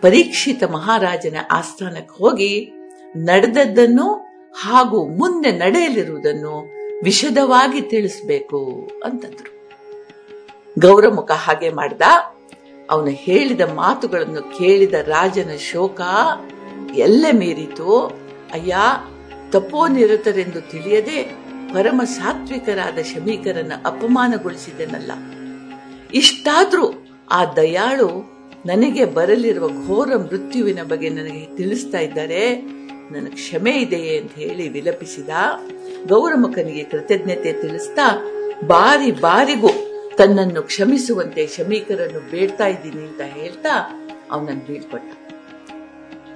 ಪರೀಕ್ಷಿತ 0.00 0.64
ಮಹಾರಾಜನ 0.64 1.36
ಆಸ್ಥಾನಕ್ಕೆ 1.50 2.18
ಹೋಗಿ 2.18 2.72
ನಡೆದದ್ದನ್ನು 3.16 4.14
ಹಾಗೂ 4.62 5.08
ಮುಂದೆ 5.08 5.52
ನಡೆಯಲಿರುವುದನ್ನು 5.52 6.68
ವಿಶದವಾಗಿ 7.04 7.80
ತಿಳಿಸ್ಬೇಕು 7.80 8.90
ಅಂತಂದ್ರು. 9.04 9.70
ಗೌರಮುಖ 10.78 11.30
ಹಾಗೆ 11.30 11.70
ಮಾಡ್ದ. 11.70 12.02
ಅವನು 12.90 13.10
ಹೇಳಿದ 13.10 13.60
ಮಾತುಗಳನ್ನು 13.60 14.58
ಕೇಳಿದ 14.58 14.94
ರಾಜನ 14.94 15.50
ಶೋಕ 15.56 16.00
ಎಲ್ಲ 16.94 17.26
ಮೀರಿತು, 17.32 18.06
ಅಯ್ಯ 18.52 18.76
ತಪೋನಿರತರೆಂದು 19.50 20.60
ತಿಳಿಯದೆ 20.60 21.22
ಪರಮ 21.74 22.00
ಸಾತ್ವಿಕರಾದ 22.04 22.98
ಶಮೀಕರನ್ನ 23.02 23.72
ಅಪಮಾನಗೊಳಿಸಿದೆನಲ್ಲ. 23.84 25.12
ಇಷ್ಟಾದ್ರೂ 26.14 27.06
ಆ 27.30 27.44
ದಯಾಳು 27.44 28.32
ನನಗೆ 28.66 29.04
ಬರಲಿರುವ 29.04 29.68
ಘೋರ 29.86 30.16
ಮೃತ್ಯುವಿನ 30.16 30.82
ಬಗ್ಗೆ 30.82 31.08
ನನಗೆ 31.08 31.56
ತಿಳಿಸ್ತಾ 31.56 31.98
ಇದ್ದಾರೆ. 31.98 32.60
ನನಗೆ 33.10 33.30
ಕ್ಷಮೆ 33.30 33.70
ಇದೆಯೇ 33.70 34.18
ಅಂತ 34.18 34.32
ಹೇಳಿ 34.34 34.68
ವಿಲಪಿಸಿದ. 34.68 35.28
ಗೌರಮುಖನಿಗೆ 36.06 36.84
ಕೃತಜ್ಞತೆ 36.84 37.52
ತಿಳಿಸ್ತಾ 37.52 38.28
ಬಾರಿ 38.66 39.12
ಬಾರಿಗೂ 39.12 39.68
ತನ್ನನ್ನು 40.16 40.62
ಕ್ಷಮಿಸುವಂತೆ 40.62 41.46
ಶಮೀಕರನ್ನು 41.46 42.30
ಬೇಡ್ತಾ 42.30 42.66
ಇದ್ದೀನಿ 42.66 43.06
ಅಂತ 43.06 43.20
ಹೇಳ್ತಾ 43.20 43.74
ಅವನನ್ನು 44.30 44.66
ಬೀಳ್ಕೊಟ್ಟ. 44.66 45.21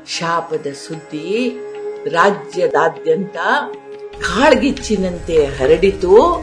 ಶಾಪದ 0.06 0.66
ಸುದ್ದಿ 0.72 1.58
ರಾಜ್ಯದಾದ್ಯಂತ 2.06 3.36
ಕಾಳ್ಗಿಚ್ಚಿನಂತೆ 4.20 5.44
ಹರಡಿತು. 5.44 6.42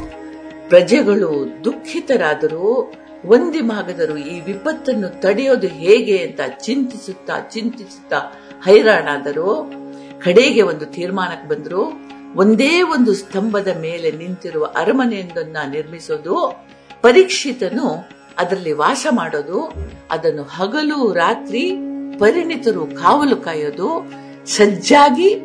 ಪ್ರಜೆಗಳು 0.70 1.64
ದುಃಖಿತರಾದರು. 1.66 2.94
ಒಂದಿಮಾಗದರು 3.26 4.18
ಈ 4.18 4.42
ವಿಪತ್ತನ್ನು 4.42 5.22
ತಡೆಯೋದು 5.22 5.68
ಹೇಗೆ 5.68 6.18
ಅಂತ 6.18 6.40
ಚಿಂತಿಸುತ್ತಾ 6.64 7.40
ಚಿಂತಿಸುತ್ತಾ 7.52 8.18
ಹೈರಾಣಾದರು. 8.64 9.72
ಕಡೆಗೆ 10.20 10.62
ಒಂದು 10.62 10.86
ತೀರ್ಮಾನಕ್ಕೆ 10.86 11.48
ಬಂದರು. 11.48 11.94
ಒಂದೇ 12.36 12.82
ಒಂದು 12.82 13.14
ಸ್ತಂಭದ 13.14 13.78
ಮೇಲೆ 13.82 14.12
ನಿಂತಿರುವ 14.12 14.66
ಅರಮನೆಯೊಂದನ್ನ 14.66 15.58
ನಿರ್ಮಿಸೋದು. 15.70 16.66
ಪರೀಕ್ಷಿತನು 17.02 18.10
ಅದರಲ್ಲಿ 18.38 18.72
ವಾಸ 18.72 19.08
ಮಾಡೋದು. 19.12 19.74
ಅದನ್ನು 20.12 20.44
ಹಗಲು 20.44 21.14
ರಾತ್ರಿ 21.14 21.72
ಪರಿಣಿತರು 22.20 22.86
ಕಾವಲು 22.86 23.36
ಕಾಯೋದು, 23.36 24.12
ಸಜ್ಜಾಗಿ 24.46 25.36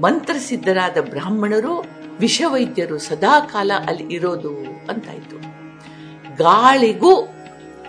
ಮಂತ್ರಸಿದ್ಧರಾದ 0.00 0.96
ಬ್ರಾಹ್ಮಣರು, 1.00 1.84
ವಿಷವೈದ್ಯರು 2.20 2.98
ಸದಾಕಾಲ 2.98 3.72
ಅಲ್ಲಿ 3.88 4.14
ಇರೋದು 4.14 4.56
ಅಂತಾಯ್ತು. 4.90 5.36
ಗಾಳಿಗೂ 6.36 7.14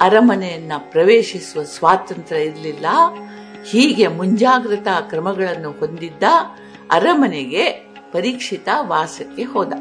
ಅರಮನೆಯನ್ನ 0.02 0.72
ಪ್ರವೇಶಿಸುವ 0.78 1.64
ಸ್ವಾತಂತ್ರ್ಯ 1.64 2.42
ಇರಲಿಲ್ಲ. 2.42 2.86
ಹೀಗೆ 3.66 4.08
ಮುಂಜಾಗ್ರತಾ 4.08 5.02
ಕ್ರಮಗಳನ್ನು 5.02 5.72
ಹೊಂದಿದ್ದ 5.72 6.24
ಅರಮನೆಗೆ 6.92 7.70
ಪರೀಕ್ಷಿತ 8.12 8.70
ವಾಸಕ್ಕೆ 8.80 9.44
ಹೋದ. 9.44 9.74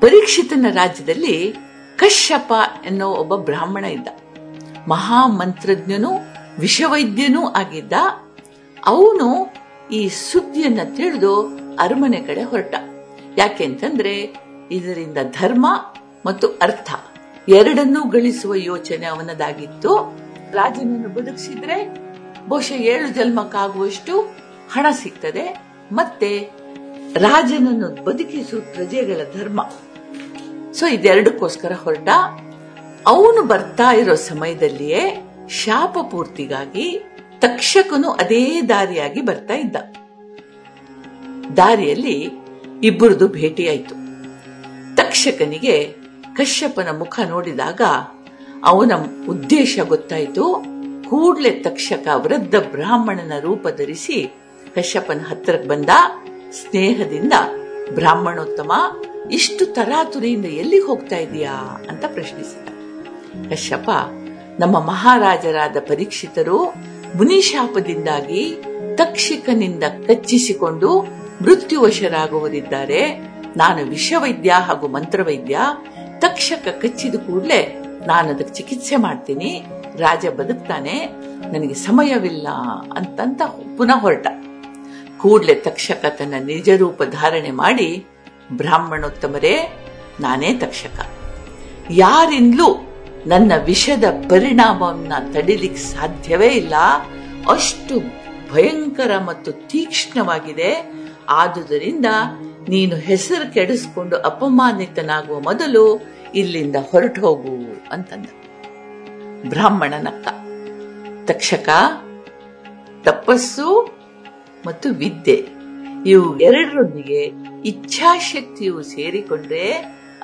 ಪರೀಕ್ಷಿತನ 0.00 0.66
ರಾಜ್ಯದಲ್ಲಿ 0.70 1.54
ಕಶ್ಯಪ 1.96 2.52
ಎನ್ನುವ 2.86 3.14
ಒಬ್ಬ 3.14 3.36
ಬ್ರಾಹ್ಮಣ 3.36 3.84
ಇದ್ದ. 3.84 4.08
ಮಹಾಮಂತ್ರಜ್ಞನೂ 4.92 6.12
ವಿಷವೈದ್ಯನೂ 6.58 7.42
ಆಗಿದ್ದ 7.60 7.92
ಅವನು 8.76 9.28
ಈ 9.98 10.00
ಸುದ್ದಿಯನ್ನ 10.08 10.82
ತಿಳಿದು 10.96 11.32
ಅರಮನೆ 11.76 12.20
ಕಡೆ 12.28 12.42
ಹೊರಟ. 12.42 12.74
ಯಾಕೆಂತಂದ್ರೆ 13.36 14.14
ಇದರಿಂದ 14.76 15.18
ಧರ್ಮ 15.40 15.66
ಮತ್ತು 16.26 16.46
ಅರ್ಥ 16.62 16.90
ಎರಡನ್ನೂ 17.58 18.00
ಗಳಿಸುವ 18.10 18.54
ಯೋಚನೆ 18.70 19.06
ಅವನದಾಗಿತ್ತು. 19.06 19.92
ರಾಜನನ್ನು 20.52 21.08
ಬದುಕಿಸಿದ್ರೆ 21.08 21.76
ಬಹುಶಃ 22.48 22.78
ಏಳು 22.92 23.08
ಜನ್ಮಕ್ಕಾಗುವಷ್ಟು 23.08 24.14
ಹಣ 24.72 24.86
ಸಿಗ್ತದೆ, 25.02 25.44
ಮತ್ತೆ 25.92 26.30
ರಾಜನನ್ನು 27.26 27.88
ಬದುಕಿಸುವ 28.04 28.60
ಪ್ರಜೆಗಳ 28.74 29.20
ಧರ್ಮ. 29.36 29.60
ಸೊ 30.78 30.86
ಇದೆರಡಕ್ಕೋಸ್ಕರ 30.96 31.72
ಹೊರಟ. 31.84 32.08
ಅವನು 33.08 33.42
ಬರ್ತಾ 33.42 33.92
ಇರೋ 33.92 34.14
ಸಮಯದಲ್ಲಿಯೇ 34.14 35.30
ಶಾಪ 35.48 35.98
ಪೂರ್ತಿಗಾಗಿ 36.10 37.04
ತಕ್ಷಕನು 37.38 38.10
ಅದೇ 38.10 38.62
ದಾರಿಯಾಗಿ 38.62 39.20
ಬರ್ತಾ 39.20 39.54
ಇದ್ದ. 39.54 39.76
ದಾರಿಯಲ್ಲಿ 41.56 42.30
ಇಬ್ಬರದು 42.82 43.28
ಭೇಟಿಯಾಯಿತು. 43.28 43.94
ತಕ್ಷಕನಿಗೆ 44.96 45.94
ಕಶ್ಯಪನ 46.36 46.98
ಮುಖ 46.98 47.20
ನೋಡಿದಾಗ 47.28 47.80
ಅವನ 48.64 48.92
ಉದ್ದೇಶ 49.28 49.78
ಗೊತ್ತಾಯಿತು. 49.88 50.64
ಕೂಡ್ಲೆ 51.08 51.50
ತಕ್ಷಕ 51.50 52.08
ವೃದ್ಧ 52.14 52.54
ಬ್ರಾಹ್ಮಣನ 52.54 53.32
ರೂಪ 53.40 53.68
ಧರಿಸಿ 53.68 54.34
ಕಶ್ಯಪನ 54.74 55.20
ಹತ್ತಿರಕ್ಕೆ 55.28 55.68
ಬಂದ. 55.68 55.88
ಸ್ನೇಹದಿಂದ, 56.52 57.32
ಬ್ರಾಹ್ಮಣೋತ್ತಮ, 57.94 58.72
ಇಷ್ಟು 59.30 59.66
ತರಾತುರಿಯಿಂದ 59.66 60.44
ಎಲ್ಲಿಗೆ 60.44 60.84
ಹೋಗ್ತಾ 60.84 61.16
ಇದೀಯಾ? 61.16 61.86
ಅಂತ 61.90 62.04
ಪ್ರಶ್ನಿಸಿದ. 62.06 62.77
ಕಶ್ಯಪ, 63.50 63.90
ನಮ್ಮ 64.60 64.80
ಮಹಾರಾಜರಾದ 64.80 65.76
ಪರೀಕ್ಷಿತರು 65.88 66.64
ಮುನಿಶಾಪದಿಂದಾಗಿ 67.14 68.56
ತಕ್ಷಕನಿಂದ 68.94 69.82
ಕಚ್ಚಿಸಿಕೊಂಡು 70.06 71.00
ಮೃತ್ಯುವಶರಾಗುವುದಿದ್ದಾರೆ 71.42 73.18
ನಾನು 73.56 73.86
ವಿಷವೈದ್ಯ 73.86 74.50
ಹಾಗೂ 74.50 74.88
ಮಂತ್ರವೈದ್ಯ. 74.88 75.58
ತಕ್ಷಕ 76.18 76.68
ಕಚ್ಚಿದ 76.68 77.14
ಕೂಡಲೇ 77.14 77.82
ನಾನು 78.06 78.28
ಅದಕ್ಕೆ 78.28 78.54
ಚಿಕಿತ್ಸೆ 78.54 78.96
ಮಾಡ್ತೀನಿ. 78.96 79.64
ರಾಜ 79.96 80.26
ಬದುಕ್ತಾನೆ. 80.26 81.06
ನನಗೆ 81.52 81.74
ಸಮಯವಿಲ್ಲ 81.74 82.48
ಅಂತಂತ 82.96 83.42
ಪುನಃ 83.76 84.00
ಹೊರಟ. 84.00 84.26
ಕೂಡಲೇ 85.18 85.54
ತಕ್ಷಕ 85.54 86.04
ತನ್ನ 86.06 86.34
ನಿಜ 86.44 86.68
ರೂಪ 86.76 87.02
ಧಾರಣೆ 87.02 87.50
ಮಾಡಿ, 87.50 88.06
ಬ್ರಾಹ್ಮಣೋತ್ತಮರೇ, 88.52 89.84
ನಾನೇ 90.20 90.54
ತಕ್ಷಕ. 90.54 91.10
ಯಾರಿಂದಲೂ 91.90 92.87
ನನ್ನ 93.28 93.52
ವಿಷದ 93.64 94.04
ಪರಿಣಾಮವನ್ನ 94.28 95.12
ತಡಿಲಿಕ್ಕೆ 95.32 95.80
ಸಾಧ್ಯವೇ 95.80 96.46
ಇಲ್ಲ. 96.46 96.74
ಅಷ್ಟು 97.50 97.98
ಭಯಂಕರ 98.52 99.10
ಮತ್ತು 99.26 99.52
ತೀಕ್ಷ್ಣವಾಗಿದೆ. 99.52 100.92
ಆದುದರಿಂದ 101.28 102.06
ನೀನು 102.68 102.96
ಹೆಸರು 102.96 103.54
ಕೆಡಿಸಿಕೊಂಡು 103.54 104.16
ಅಪಮಾನಿತನಾಗುವ 104.16 105.40
ಮೊದಲು 105.40 106.06
ಇಲ್ಲಿಂದ 106.34 106.76
ಹೊರಟು 106.90 107.20
ಹೋಗು 107.20 107.84
ಅಂತಂದ. 107.92 108.26
ಬ್ರಾಹ್ಮಣನಕ್ಕ, 109.48 110.28
ತಕ್ಷಕ, 111.30 111.68
ತಪಸ್ಸು 113.04 113.98
ಮತ್ತು 114.66 114.88
ವಿದ್ಯೆ, 114.90 115.46
ಇವು 116.06 116.38
ಎರಡರೊಂದಿಗೆ 116.38 117.32
ಇಚ್ಛಾಶಕ್ತಿಯು 117.68 118.82
ಸೇರಿಕೊಂಡ್ರೆ 118.82 119.72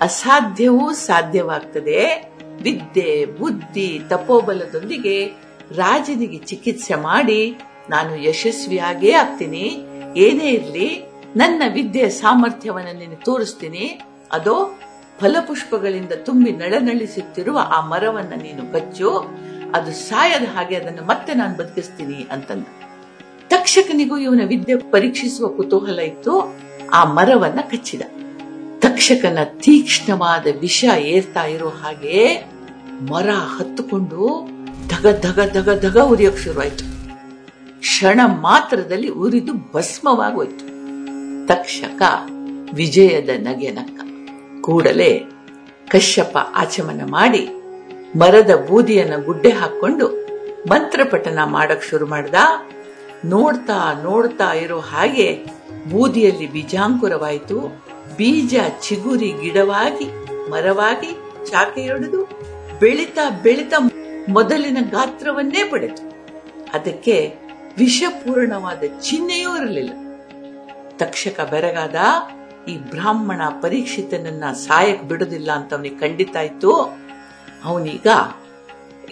ಅಸಾಧ್ಯವೂ 0.00 0.92
ಸಾಧ್ಯವಾಗ್ತದೆ. 0.92 2.33
ವಿದ್ಯೆ, 2.62 3.24
ಬುದ್ಧಿ, 3.24 4.00
ತಪೋಬಲದೊಂದಿಗೆ 4.08 5.26
ರಾಜನಿಗೆ 5.76 6.38
ಚಿಕಿತ್ಸೆ 6.38 6.94
ಮಾಡಿ 6.94 7.58
ನಾನು 7.90 8.22
ಯಶಸ್ವಿಯಾಗೇ 8.22 9.12
ಆಗ್ತೀನಿ. 9.12 9.78
ಏನೇ 10.16 10.50
ಇರಲಿ, 10.50 11.02
ನನ್ನ 11.36 11.62
ವಿದ್ಯೆಯ 11.72 12.08
ಸಾಮರ್ಥ್ಯವನ್ನು 12.08 12.98
ನೀನು 12.98 13.24
ತೋರಿಸ್ತೀನಿ. 13.24 14.00
ಅದೋ 14.32 14.78
ಫಲಪುಷ್ಪಗಳಿಂದ 15.20 16.12
ತುಂಬಿ 16.12 16.52
ನಳನಳಿಸುತ್ತಿರುವ 16.52 17.58
ಆ 17.58 17.80
ಮರವನ್ನ 17.80 18.32
ನೀನು 18.42 18.72
ಕಚ್ಚು. 18.72 19.10
ಅದು 19.74 19.92
ಸಾಯದ 19.92 20.56
ಹಾಗೆ 20.56 20.76
ಅದನ್ನು 20.76 21.02
ಮತ್ತೆ 21.02 21.34
ನಾನು 21.34 21.56
ಬದುಕಿಸ್ತೀನಿ 21.56 22.26
ಅಂತಂದ. 22.30 22.62
ತಕ್ಷಕನಿಗೂ 23.48 24.18
ಇವನ 24.18 24.40
ವಿದ್ಯೆ 24.46 24.76
ಪರೀಕ್ಷಿಸುವ 24.76 25.48
ಕುತೂಹಲ 25.48 25.98
ಇತ್ತು. 25.98 26.56
ಆ 26.92 27.04
ಮರವನ್ನ 27.04 27.60
ಕಚ್ಚಿದ. 27.60 28.02
ತಕ್ಷಕನ 28.94 29.38
ತೀಕ್ಷ್ಣವಾದ 29.44 30.46
ವಿಷ 30.60 30.84
ಏರ್ತಾ 30.98 31.44
ಇರೋ 31.44 31.68
ಹಾಗೆ 31.68 32.48
ಮರ 33.10 33.30
ಹತ್ತುಕೊಂಡು 33.30 34.48
ಧಗ 34.88 35.06
ಧಗ 35.20 35.38
ಧಗ 35.52 35.82
ಧಗ 35.82 35.98
ಉರಿಯೋಕ್ 35.98 36.38
ಶುರುವಾಯ್ತು. 36.38 36.84
ಕ್ಷಣ 37.80 38.20
ಮಾತ್ರದಲ್ಲಿ 38.26 39.08
ಉರಿದು 39.08 39.52
ಭಸ್ಮವಾಗೋಯ್ತು. 39.52 40.66
ತಕ್ಷಕ 41.46 42.02
ವಿಜಯದ 42.74 43.28
ನಗೆ 43.36 43.70
ನಕ್ಕ. 43.70 44.00
ಕೂಡಲೇ 44.60 45.24
ಕಶ್ಯಪ 45.88 46.36
ಆಚಮನ 46.54 47.00
ಮಾಡಿ 47.04 47.48
ಮರದ 48.16 48.50
ಬೂದಿಯನ್ನು 48.70 49.24
ಗುಡ್ಡೆ 49.24 49.48
ಹಾಕೊಂಡು 49.48 50.08
ಮಂತ್ರಪಠನ 50.68 51.38
ಮಾಡಕ್ 51.44 51.84
ಶುರು 51.84 52.06
ಮಾಡ್ದ. 52.06 52.34
ನೋಡ್ತಾ 53.24 54.02
ನೋಡ್ತಾ 54.02 54.52
ಇರೋ 54.52 54.78
ಹಾಗೆ 54.78 55.44
ಬೂದಿಯಲ್ಲಿ 55.90 56.52
ಬೀಜಾಂಕುರವಾಯಿತು. 56.52 57.83
ಬೀಜ 58.18 58.54
ಚಿಗುರಿ 58.86 59.30
ಗಿಡವಾಗಿ, 59.42 60.06
ಮರವಾಗಿ 60.50 61.10
ಚಾಕೆಯೊಡೆದು 61.50 62.20
ಬೆಳೀತಾ 62.80 63.24
ಬೆಳೀತಾ 63.30 63.78
ಮೊದಲಿನ 64.28 64.78
ಗಾತ್ರವನ್ನೇ 64.90 65.62
ಪಡೆದು. 65.70 66.02
ಅದಕ್ಕೆ 66.74 67.16
ವಿಷಪೂರ್ಣವಾದ 67.78 68.82
ಚಿಹ್ನೆಯೂ 69.02 69.50
ಇರಲಿಲ್ಲ. 69.56 69.92
ತಕ್ಷಕ 70.96 71.40
ಬೆರಗಾದ 71.50 71.98
ಈ 72.68 72.74
ಬ್ರಾಹ್ಮಣ 72.92 73.42
ಪರೀಕ್ಷಿತನನ್ನ 73.62 74.44
ಸಾಯಕ್ 74.66 75.02
ಬಿಡುದಿಲ್ಲ 75.02 75.50
ಅಂತ 75.52 75.74
ಅವನಿಗೆ 75.74 75.98
ಖಂಡಿತ 76.00 76.36
ಇತ್ತು 76.36 76.72
ಅವನೀಗ 77.64 78.08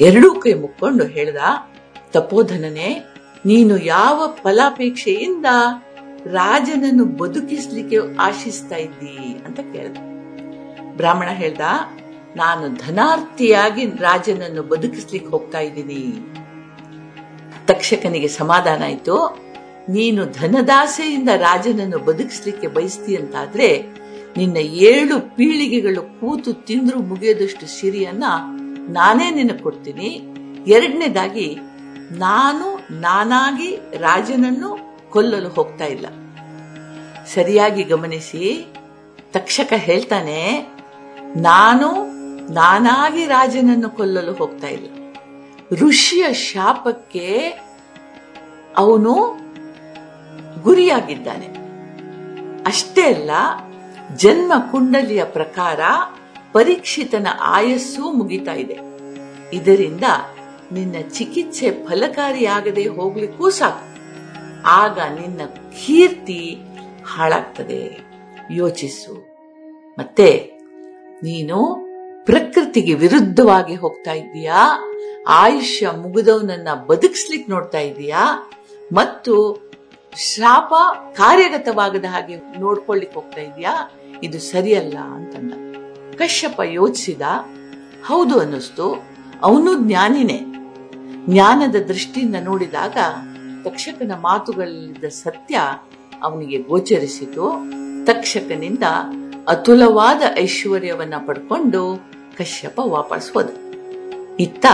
ಎರಡೂ 0.01 0.29
ಕೈ 0.41 0.53
ಮುಕ್ಕೊಂಡು 0.55 1.05
ಹೇಳ್ದ, 1.05 1.37
ತಪೋಧನನೇ, 2.13 2.91
ನೀನು 3.47 3.75
ಯಾವ 3.79 4.19
ಫಲಾಪೇಕ್ಷೆಯಿಂದ 4.43 5.47
ರಾಜನನ್ನು 6.27 7.05
ಬದುಕಿಸ್ಲಿಕ್ಕೆ 7.05 7.99
ಆಶಿಸ್ತಾ 8.19 8.77
ಇದ್ದಿ 8.77 9.45
ಅಂತ 9.47 9.61
ಕೇಳ್ದ. 9.61 9.97
ಬ್ರಾಹ್ಮಣ 10.97 11.29
ಹೇಳ್ದ, 11.29 11.61
ನಾನು 12.37 12.75
ಧನಾರ್ಥಿಯಾಗಿ 12.75 13.85
ರಾಜನನ್ನು 13.85 14.63
ಬದುಕಿಸ್ಲಿಕ್ಕೆ 14.63 15.31
ಹೋಗ್ತಾ 15.31 15.59
ಇದ್ದೀನಿ. 15.59 16.15
ತಕ್ಷಕನಿಗೆ 17.67 18.29
ಸಮಾಧಾನ 18.29 18.83
ಆಯ್ತು. 18.83 19.39
ನೀನು 19.89 20.25
ಧನದಾಸೆಯಿಂದ 20.27 21.29
ರಾಜನನ್ನು 21.29 21.99
ಬದುಕಿಸ್ಲಿಕ್ಕೆ 21.99 22.67
ಬಯಸ್ತೀಯಂತಾದ್ರೆ 22.67 23.83
ನಿನ್ನ 24.37 24.57
ಏಳು 24.57 25.21
ಪೀಳಿಗೆಗಳು 25.21 26.03
ಕೂತು 26.03 26.53
ತಿಂದ್ರು 26.53 26.99
ಮುಗಿಯದಷ್ಟು 27.01 27.67
ಸಿರಿಯನ್ನ 27.67 28.25
ನಾನೇ 28.89 29.31
ನಿನಗೆ 29.31 29.59
ಕೊಡ್ತೀನಿ. 29.59 30.23
ಎರಡನೇದಾಗಿ, 30.67 31.59
ನಾನು 32.13 32.67
ನಾನಾಗಿ 33.01 33.77
ರಾಜನನ್ನು 33.99 34.82
ಕೊಲ್ಲಲು 35.13 35.49
ಹೋಗ್ತಾ 35.49 35.85
ಇಲ್ಲ. 35.85 36.07
ಸರಿಯಾಗಿ 37.35 37.83
ಗಮನಿಸಿ. 37.83 38.45
ತಕ್ಷಕ 39.33 39.73
ಹೇಳ್ತಾನೆ, 39.77 40.41
ನಾನು 41.37 41.89
ನಾನಾಗಿ 42.53 43.27
ರಾಜನನ್ನು 43.27 43.91
ಕೊಲ್ಲಲು 43.91 44.33
ಹೋಗ್ತಾ 44.33 44.69
ಇಲ್ಲ. 44.69 44.89
ಋಷಿಯ 45.81 46.33
ಶಾಪಕ್ಕೆ 46.33 47.29
ಅವನು 48.77 49.15
ಗುರಿಯಾಗಿದ್ದಾನೆ. 50.63 51.49
ಅಷ್ಟೇ 52.67 53.05
ಅಲ್ಲ, 53.15 53.31
ಜನ್ಮ 54.17 54.53
ಕುಂಡಲಿಯ 54.71 55.25
ಪ್ರಕಾರ 55.25 55.81
ಪರೀಕ್ಷಿತನ 56.53 57.29
ಆಯಸ್ಸು 57.41 58.03
ಮುಗಿತಾ 58.13 58.55
ಇದೆ. 58.55 58.79
ಇದರಿಂದ 59.53 60.05
ನಿನ್ನ 60.73 60.97
ಚಿಕಿತ್ಸೆ 61.13 61.71
ಫಲಕಾರಿಯಾಗದೆ 61.71 62.85
ಹೋಗ್ಲಿಕ್ಕೂ 62.89 63.51
ಸಾಕು. 63.51 63.92
ಆಗ 64.67 64.99
ನಿನ್ನ 64.99 65.41
ಕೀರ್ತಿ 65.87 66.59
ಹಾಳಾಗ್ತದೆ. 67.07 67.99
ಯೋಚಿಸು. 68.51 69.37
ಮತ್ತೆ, 69.99 70.53
ನೀನು 71.23 71.79
ಪ್ರಕೃತಿಗೆ 72.25 72.95
ವಿರುದ್ಧವಾಗಿ 72.95 73.75
ಹೋಗ್ತಾ 73.75 74.13
ಇದ್ದೀಯಾ? 74.13 74.93
ಆಯುಷ್ಯ 75.29 75.91
ಮುಗಿದವನನ್ನ 75.91 76.75
ಬದುಕಿಸ್ಲಿಕ್ಕೆ 76.75 77.53
ನೋಡ್ತಾ 77.53 77.79
ಇದ್ದೀಯಾ? 77.79 78.51
ಮತ್ತು 78.93 79.59
ಶಾಪ 80.17 80.73
ಕಾರ್ಯಗತವಾಗದ 81.17 82.05
ಹಾಗೆ 82.05 82.37
ನೋಡ್ಕೊಳ್ಲಿಕ್ಕೆ 82.61 83.21
ಹೋಗ್ತಾ 83.21 83.41
ಇದೆಯಾ 83.41 83.91
ಇದು 84.23 84.39
ಸರಿಯಲ್ಲ 84.39 84.99
ಅಂತಂದ. 84.99 85.53
ಕಶ್ಯಪ 86.17 86.61
ಯೋಚಿಸಿದ. 86.65 87.23
ಹೌದು 88.07 88.39
ಅನ್ನಿಸ್ತು. 88.39 89.03
ಅವನು 89.43 89.75
ಜ್ಞಾನಿನೇ. 89.75 90.41
ಜ್ಞಾನದ 91.27 91.77
ದೃಷ್ಟಿಯಿಂದ 91.77 92.37
ನೋಡಿದಾಗ 92.41 92.97
ತಕ್ಷಕನ 93.65 94.13
ಮಾತುಗಳಿದ್ದ 94.21 95.05
ಸತ್ಯ 95.05 95.61
ಅವನಿಗೆ 96.23 96.59
ಗೋಚರಿಸಿತು. 96.59 97.63
ತಕ್ಷಕನಿಂದ 98.07 98.83
ಅತುಲವಾದ 99.49 100.39
ಐಶ್ವರ್ಯವನ್ನ 100.39 101.15
ಪಡ್ಕೊಂಡು 101.27 102.01
ಕಶ್ಯಪ 102.39 102.81
ವಾಪಸ್ 102.85 103.33
ಹೋದ. 103.33 103.51
ಇತ್ತ 104.41 104.67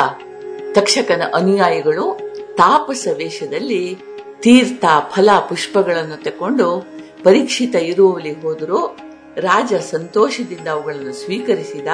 ತಕ್ಷಕನ 0.73 1.23
ಅನುಯಾಯಿಗಳು 1.35 2.19
ತಾಪಸ 2.57 3.09
ವೇಷದಲ್ಲಿ 3.17 3.99
ತೀರ್ಥ 4.41 4.85
ಫಲ 5.11 5.31
ಪುಷ್ಪಗಳನ್ನು 5.49 6.23
ತಕೊಂಡು 6.23 6.87
ಪರೀಕ್ಷಿತ 7.25 7.75
ಇರುವಲ್ಲಿ 7.75 8.41
ಹೋದರು 8.41 8.97
ರಾಜ 9.37 9.75
ಸಂತೋಷದಿಂದ 9.75 10.69
ಅವುಗಳನ್ನು 10.69 11.13
ಸ್ವೀಕರಿಸಿದ. 11.13 11.87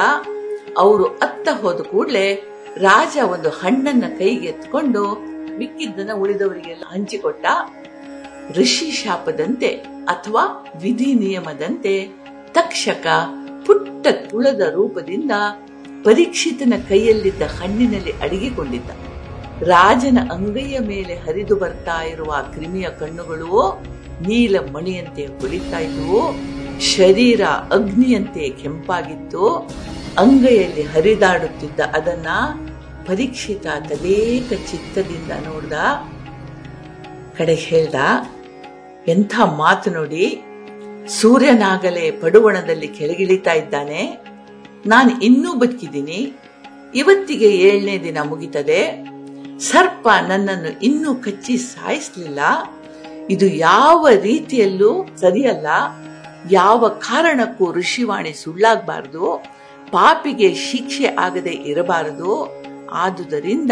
ಅವರು 0.78 1.04
ಅತ್ತ 1.04 1.48
ಹೋದ 1.60 1.80
ಕೂಡಲೇ 1.80 2.44
ರಾಜ 2.76 3.16
ಒಂದು 3.32 3.48
ಹಣ್ಣನ್ನ 3.48 4.04
ಕೈಗೆ 4.18 4.46
ಎತ್ಕೊಂಡು 4.46 5.33
ಮಿಕ್ಕಿದ್ದನ್ನ 5.58 6.10
ಉಳಿದವರಿಗೆಲ್ಲ 6.12 6.82
ಹಂಚಿಕೊಟ್ಟ 6.92 7.46
ಋಷಿ 8.58 8.90
ಶಾಪದಂತೆ 8.90 9.66
ಅಥವಾ 10.08 10.72
ವಿಧಿ 10.80 11.14
ನಿಯಮದಂತೆ 11.14 12.08
ತಕ್ಷಕ 12.52 13.06
ಪುಟ್ಟ 13.66 14.06
ತುಳದ 14.30 14.60
ರೂಪದಿಂದ 14.60 15.30
ಪರೀಕ್ಷಿತನ 16.04 16.74
ಕೈಯಲ್ಲಿದ್ದ 16.88 17.42
ಹಣ್ಣಿನಲ್ಲಿ 17.42 18.12
ಅಡಗಿಕೊಂಡಿದ್ದ. 18.12 18.90
ರಾಜನ 19.62 20.18
ಅಂಗೈಯ 20.32 20.78
ಮೇಲೆ 20.78 21.14
ಹರಿದು 21.14 21.56
ಬರ್ತಾ 21.56 22.02
ಇರುವ 22.02 22.36
ಕ್ರಿಮಿಯ 22.52 22.88
ಕಣ್ಣುಗಳು 22.98 23.82
ನೀಲ 24.22 24.58
ಮಣಿಯಂತೆ 24.72 25.26
ಹೊಳಿತಾ 25.26 25.78
ಇದ್ವು. 25.78 26.20
ಶರೀರ 26.80 27.44
ಅಗ್ನಿಯಂತೆ 27.72 28.48
ಕೆಂಪಾಗಿತ್ತು. 28.48 29.48
ಅಂಗೈಯಲ್ಲಿ 30.18 30.82
ಹರಿದಾಡುತ್ತಿದ್ದ 30.82 31.80
ಅದನ್ನ 31.80 32.26
ಪರೀಕ್ಷಿತ 33.06 33.66
ತದೇಕ 33.88 34.52
ಚಿತ್ತದಿಂದ 34.70 35.30
ನೋಡ್ದ, 35.46 35.72
ಕಡೆ 37.38 37.54
ಹೇಳ್ದ, 37.54 37.94
ಎಂಥ 39.08 39.34
ಮಾತು 39.44 39.90
ನೋಡಿ 39.90 40.42
ಸೂರ್ಯನಾಗಲೇ 41.08 42.10
ಪಡುವಣದಲ್ಲಿ 42.10 42.88
ಕೆಳಗಿಳಿತಾ 42.88 43.52
ಇದ್ದಾನೆ. 43.52 44.24
ನಾನು 44.86 45.20
ಇನ್ನೂ 45.20 45.54
ಬದುಕಿದ್ದೀನಿ. 45.54 46.32
ಇವತ್ತಿಗೆ 46.94 47.50
ಏಳನೇ 47.50 47.98
ದಿನ 47.98 48.18
ಮುಗಿತದೆ. 48.22 49.08
ಸರ್ಪ 49.58 50.08
ನನ್ನನ್ನು 50.28 50.80
ಇನ್ನೂ 50.80 51.14
ಕಚ್ಚಿ 51.14 51.56
ಸಾಯಿಸಲಿಲ್ಲ. 51.56 52.38
ಇದು 53.30 53.46
ಯಾವ 53.46 54.08
ರೀತಿಯಲ್ಲೂ 54.20 55.06
ಸರಿಯಲ್ಲ. 55.16 55.66
ಯಾವ 56.50 56.88
ಕಾರಣಕ್ಕೂ 56.88 57.72
ಋಷಿವಾಣಿ 57.72 58.32
ಸುಳ್ಳಾಗಬಾರದು. 58.32 59.44
ಪಾಪಿಗೆ 59.92 60.54
ಶಿಕ್ಷೆ 60.54 61.06
ಆಗದೆ 61.06 61.50
ಇರಬಾರದು. 61.50 62.63
ಆದುದರಿಂದ 62.94 63.70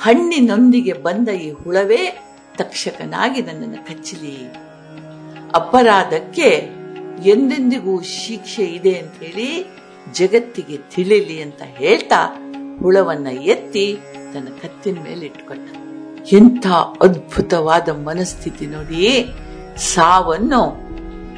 ಹಣ್ಣಿನೊಂದಿಗೆ 0.00 0.92
ಬಂದ 0.92 1.28
ಈ 1.28 1.50
ಹುಳವೇ 1.50 2.22
ತಕ್ಷಕನಾಗಿ 2.58 3.42
ನನ್ನನ್ನು 3.42 3.86
ಕಚ್ಚಲಿ 3.86 4.52
ಅಪರಾಧಕ್ಕೆ 5.54 6.68
ಎಂದೆಂದಿಗೂ 7.24 8.02
ಶಿಕ್ಷೆ 8.02 8.64
ಇದೆ 8.64 8.94
ಅಂತ 8.94 9.12
ಹೇಳಿ 9.22 9.66
ಜಗತ್ತಿಗೆ 10.12 10.78
ತಿಳಿಲಿ 10.94 11.42
ಅಂತ 11.42 11.62
ಹೇಳ್ತಾ 11.62 12.36
ಹುಳವನ್ನ 12.80 13.26
ಎತ್ತಿ 13.26 13.98
ತನ್ನ 14.34 14.48
ಕತ್ತಿನ 14.62 14.98
ಮೇಲೆ 15.04 15.26
ಇಟ್ಕೊಂಡ. 15.26 15.68
ಎಂಥ 16.32 16.66
ಅದ್ಭುತವಾದ 17.00 17.88
ಮನಸ್ಥಿತಿ 17.88 18.66
ನೋಡಿ. 18.66 19.26
ಸಾವನ್ನು 19.76 20.62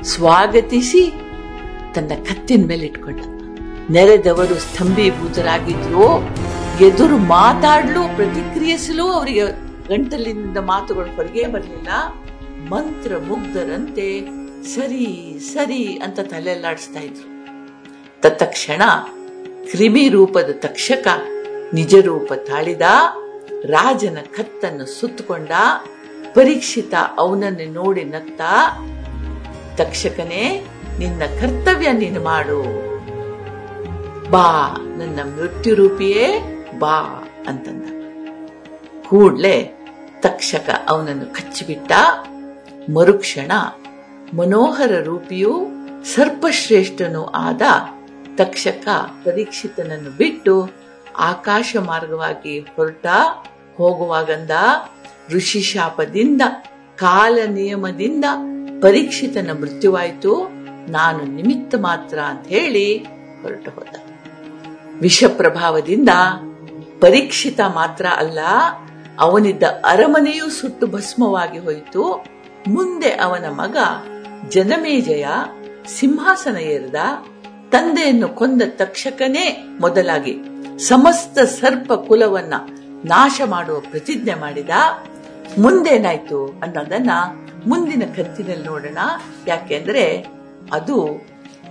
ಸ್ವಾಗತಿಸಿ 0.05 1.13
ತನ್ನ 1.95 2.13
ಕತ್ತಿನ 2.25 2.65
ಮೇಲೆ 2.67 2.87
ಇಟ್ಕೊಂಡ. 2.87 3.21
ನೆರೆದವರು 3.91 4.55
ಸ್ತಂಭೀಭೂತರಾಗಿದ್ರು 4.55 6.29
ಎದುರು 6.81 7.19
ಮಾತಾಡಲು, 7.19 8.17
ಪ್ರತಿಕ್ರಿಯಿಸಲು, 8.17 9.07
ಅವರಿಗೆ 9.09 9.41
ಗಂಟಲಿನಿಂದ 9.89 10.57
ಮಾತುಗಳು 10.57 11.17
ಹೊರಗೆ 11.17 11.47
ಬರಲಿಲ್ಲ. 11.47 11.89
ಮಂತ್ರ 12.69 13.17
ಮುಗ್ಧರಂತೆ, 13.29 14.21
ಸರಿ 14.63 15.39
ಸರಿ 15.53 15.85
ಅಂತ 15.85 16.21
ತಲೆಯಲ್ಲಾಡಿಸ್ತಾ 16.21 17.01
ಇದ್ರು. 17.01 17.29
ತತ್ಕ್ಷಣ 18.21 18.83
ಕ್ರಿಮಿ 19.71 20.09
ರೂಪದ 20.09 20.51
ತಕ್ಷಕ 20.53 21.07
ನಿಜ 21.75 21.95
ರೂಪ 21.95 22.33
ತಾಳಿದ, 22.33 22.83
ರಾಜನ 23.65 24.19
ಕತ್ತನ್ನು 24.37 24.87
ಸುತ್ತಕೊಂಡ, 24.87 25.51
ಪರೀಕ್ಷಿತ 26.35 26.95
ಅವನನ್ನು 27.19 27.73
ನೋಡಿ 27.73 28.05
ನತ್ತ 28.05 28.41
ತಕ್ಷಕನೇ, 29.77 30.67
ನಿನ್ನ 30.99 31.23
ಕರ್ತವ್ಯ 31.41 31.93
ನೀನು 31.93 32.21
ಮಾಡು. 32.25 32.63
ಬಾ, 34.31 34.77
ನನ್ನ 34.97 35.21
ಮೃತ್ಯು 35.23 35.75
ರೂಪಿಯೇ 35.75 36.56
ಬಾ 36.79 37.29
ಅಂತಂದ. 37.49 37.85
ಕೂಡ್ಲೆ 39.09 39.73
ತಕ್ಷಕ 40.21 40.71
ಅವನನ್ನು 40.89 41.35
ಕಚ್ಚಿಬಿಟ್ಟ. 41.35 41.93
ಮರುಕ್ಷಣ 42.95 43.53
ಮನೋಹರ 44.37 45.01
ರೂಪಿಯೂ 45.05 45.67
ಸರ್ಪಶ್ರೇಷ್ಠನೂ 46.05 47.25
ಆದ 47.25 47.63
ತಕ್ಷಕ 48.37 48.89
ಪರೀಕ್ಷಿತನನ್ನು 49.25 50.11
ಬಿಟ್ಟು 50.11 50.71
ಆಕಾಶ 51.17 51.77
ಮಾರ್ಗವಾಗಿ 51.81 52.59
ಹೊರಟ 52.59 53.07
ಹೋಗುವಾಗಂದ 53.77 54.51
ಋಷಿ 55.35 55.61
ಶಾಪದಿಂದ, 55.61 56.43
ಕಾಲ 56.97 57.39
ನಿಯಮದಿಂದ 57.47 58.25
ಪರೀಕ್ಷಿತನ 58.83 59.51
ಮೃತ್ಯುವಾಯಿತು. 59.61 60.49
ನಾನು 60.93 61.25
ನಿಮಿತ್ತ 61.25 61.75
ಮಾತ್ರ 61.75 62.19
ಅಂತ 62.19 62.47
ಹೇಳಿ 62.47 62.99
ಹೊರಟು 63.43 63.71
ಹೋದ. 63.71 63.97
ವಿಷ 65.01 65.25
ಪ್ರಭಾವದಿಂದ 65.37 66.09
ಪರೀಕ್ಷಿತ 67.01 67.61
ಮಾತ್ರ 67.75 68.07
ಅಲ್ಲ, 68.17 68.39
ಅವನಿದ್ದ 69.19 69.63
ಅರಮನೆಯೂ 69.63 70.51
ಸುಟ್ಟು 70.51 70.87
ಭಸ್ಮವಾಗಿ 70.87 71.59
ಹೋಯಿತು. 71.59 72.25
ಮುಂದೆ 72.69 73.09
ಅವನ 73.09 73.45
ಮಗ 73.49 73.77
ಜನಮೇಜಯ 74.49 75.27
ಸಿಂಹಾಸನ 75.87 76.57
ಏರಿದ, 76.57 76.95
ತಂದೆಯನ್ನು 77.71 78.29
ಕೊಂದ 78.29 78.63
ತಕ್ಷಕನೇ 78.69 79.65
ಮೊದಲಾಗಿ 79.81 80.37
ಸಮಸ್ತ 80.79 81.39
ಸರ್ಪ 81.39 81.93
ಕುಲವನ್ನ 81.93 82.55
ನಾಶ 83.05 83.41
ಮಾಡುವ 83.45 83.81
ಪ್ರತಿಜ್ಞೆ 83.81 84.35
ಮಾಡಿದ. 84.35 84.71
ಮುಂದೇನಾಯ್ತು 85.59 86.47
ಅನ್ನೋದನ್ನ 86.47 87.11
ಮುಂದಿನ 87.67 88.03
ಕಂತಿನಲ್ಲಿ 88.17 88.65
ನೋಡೋಣ. 88.65 88.99
ಯಾಕೆಂದ್ರೆ 89.47 90.27
ಅದು 90.73 91.27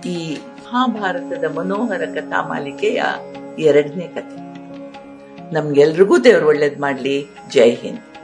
ಈ 0.06 0.34
ಮಹಾಭಾರತದ 0.34 1.56
ಮನೋಹರ 1.58 2.04
ಕಥಾ 2.04 2.48
ಮಾಲಿಕೆಯ 2.48 3.02
ಎರಡನೇ 3.58 4.06
ಕಥೆ. 4.06 4.45
ನಮ್ಗೆಲ್ರಿಗೂ 5.52 6.18
ದೇವ್ರು 6.18 6.46
ಒಳ್ಳೇದ್ 6.46 6.80
ಮಾಡ್ಲಿ. 6.80 7.26
ಜೈ 7.50 7.70
ಹಿಂದ್. 7.70 8.15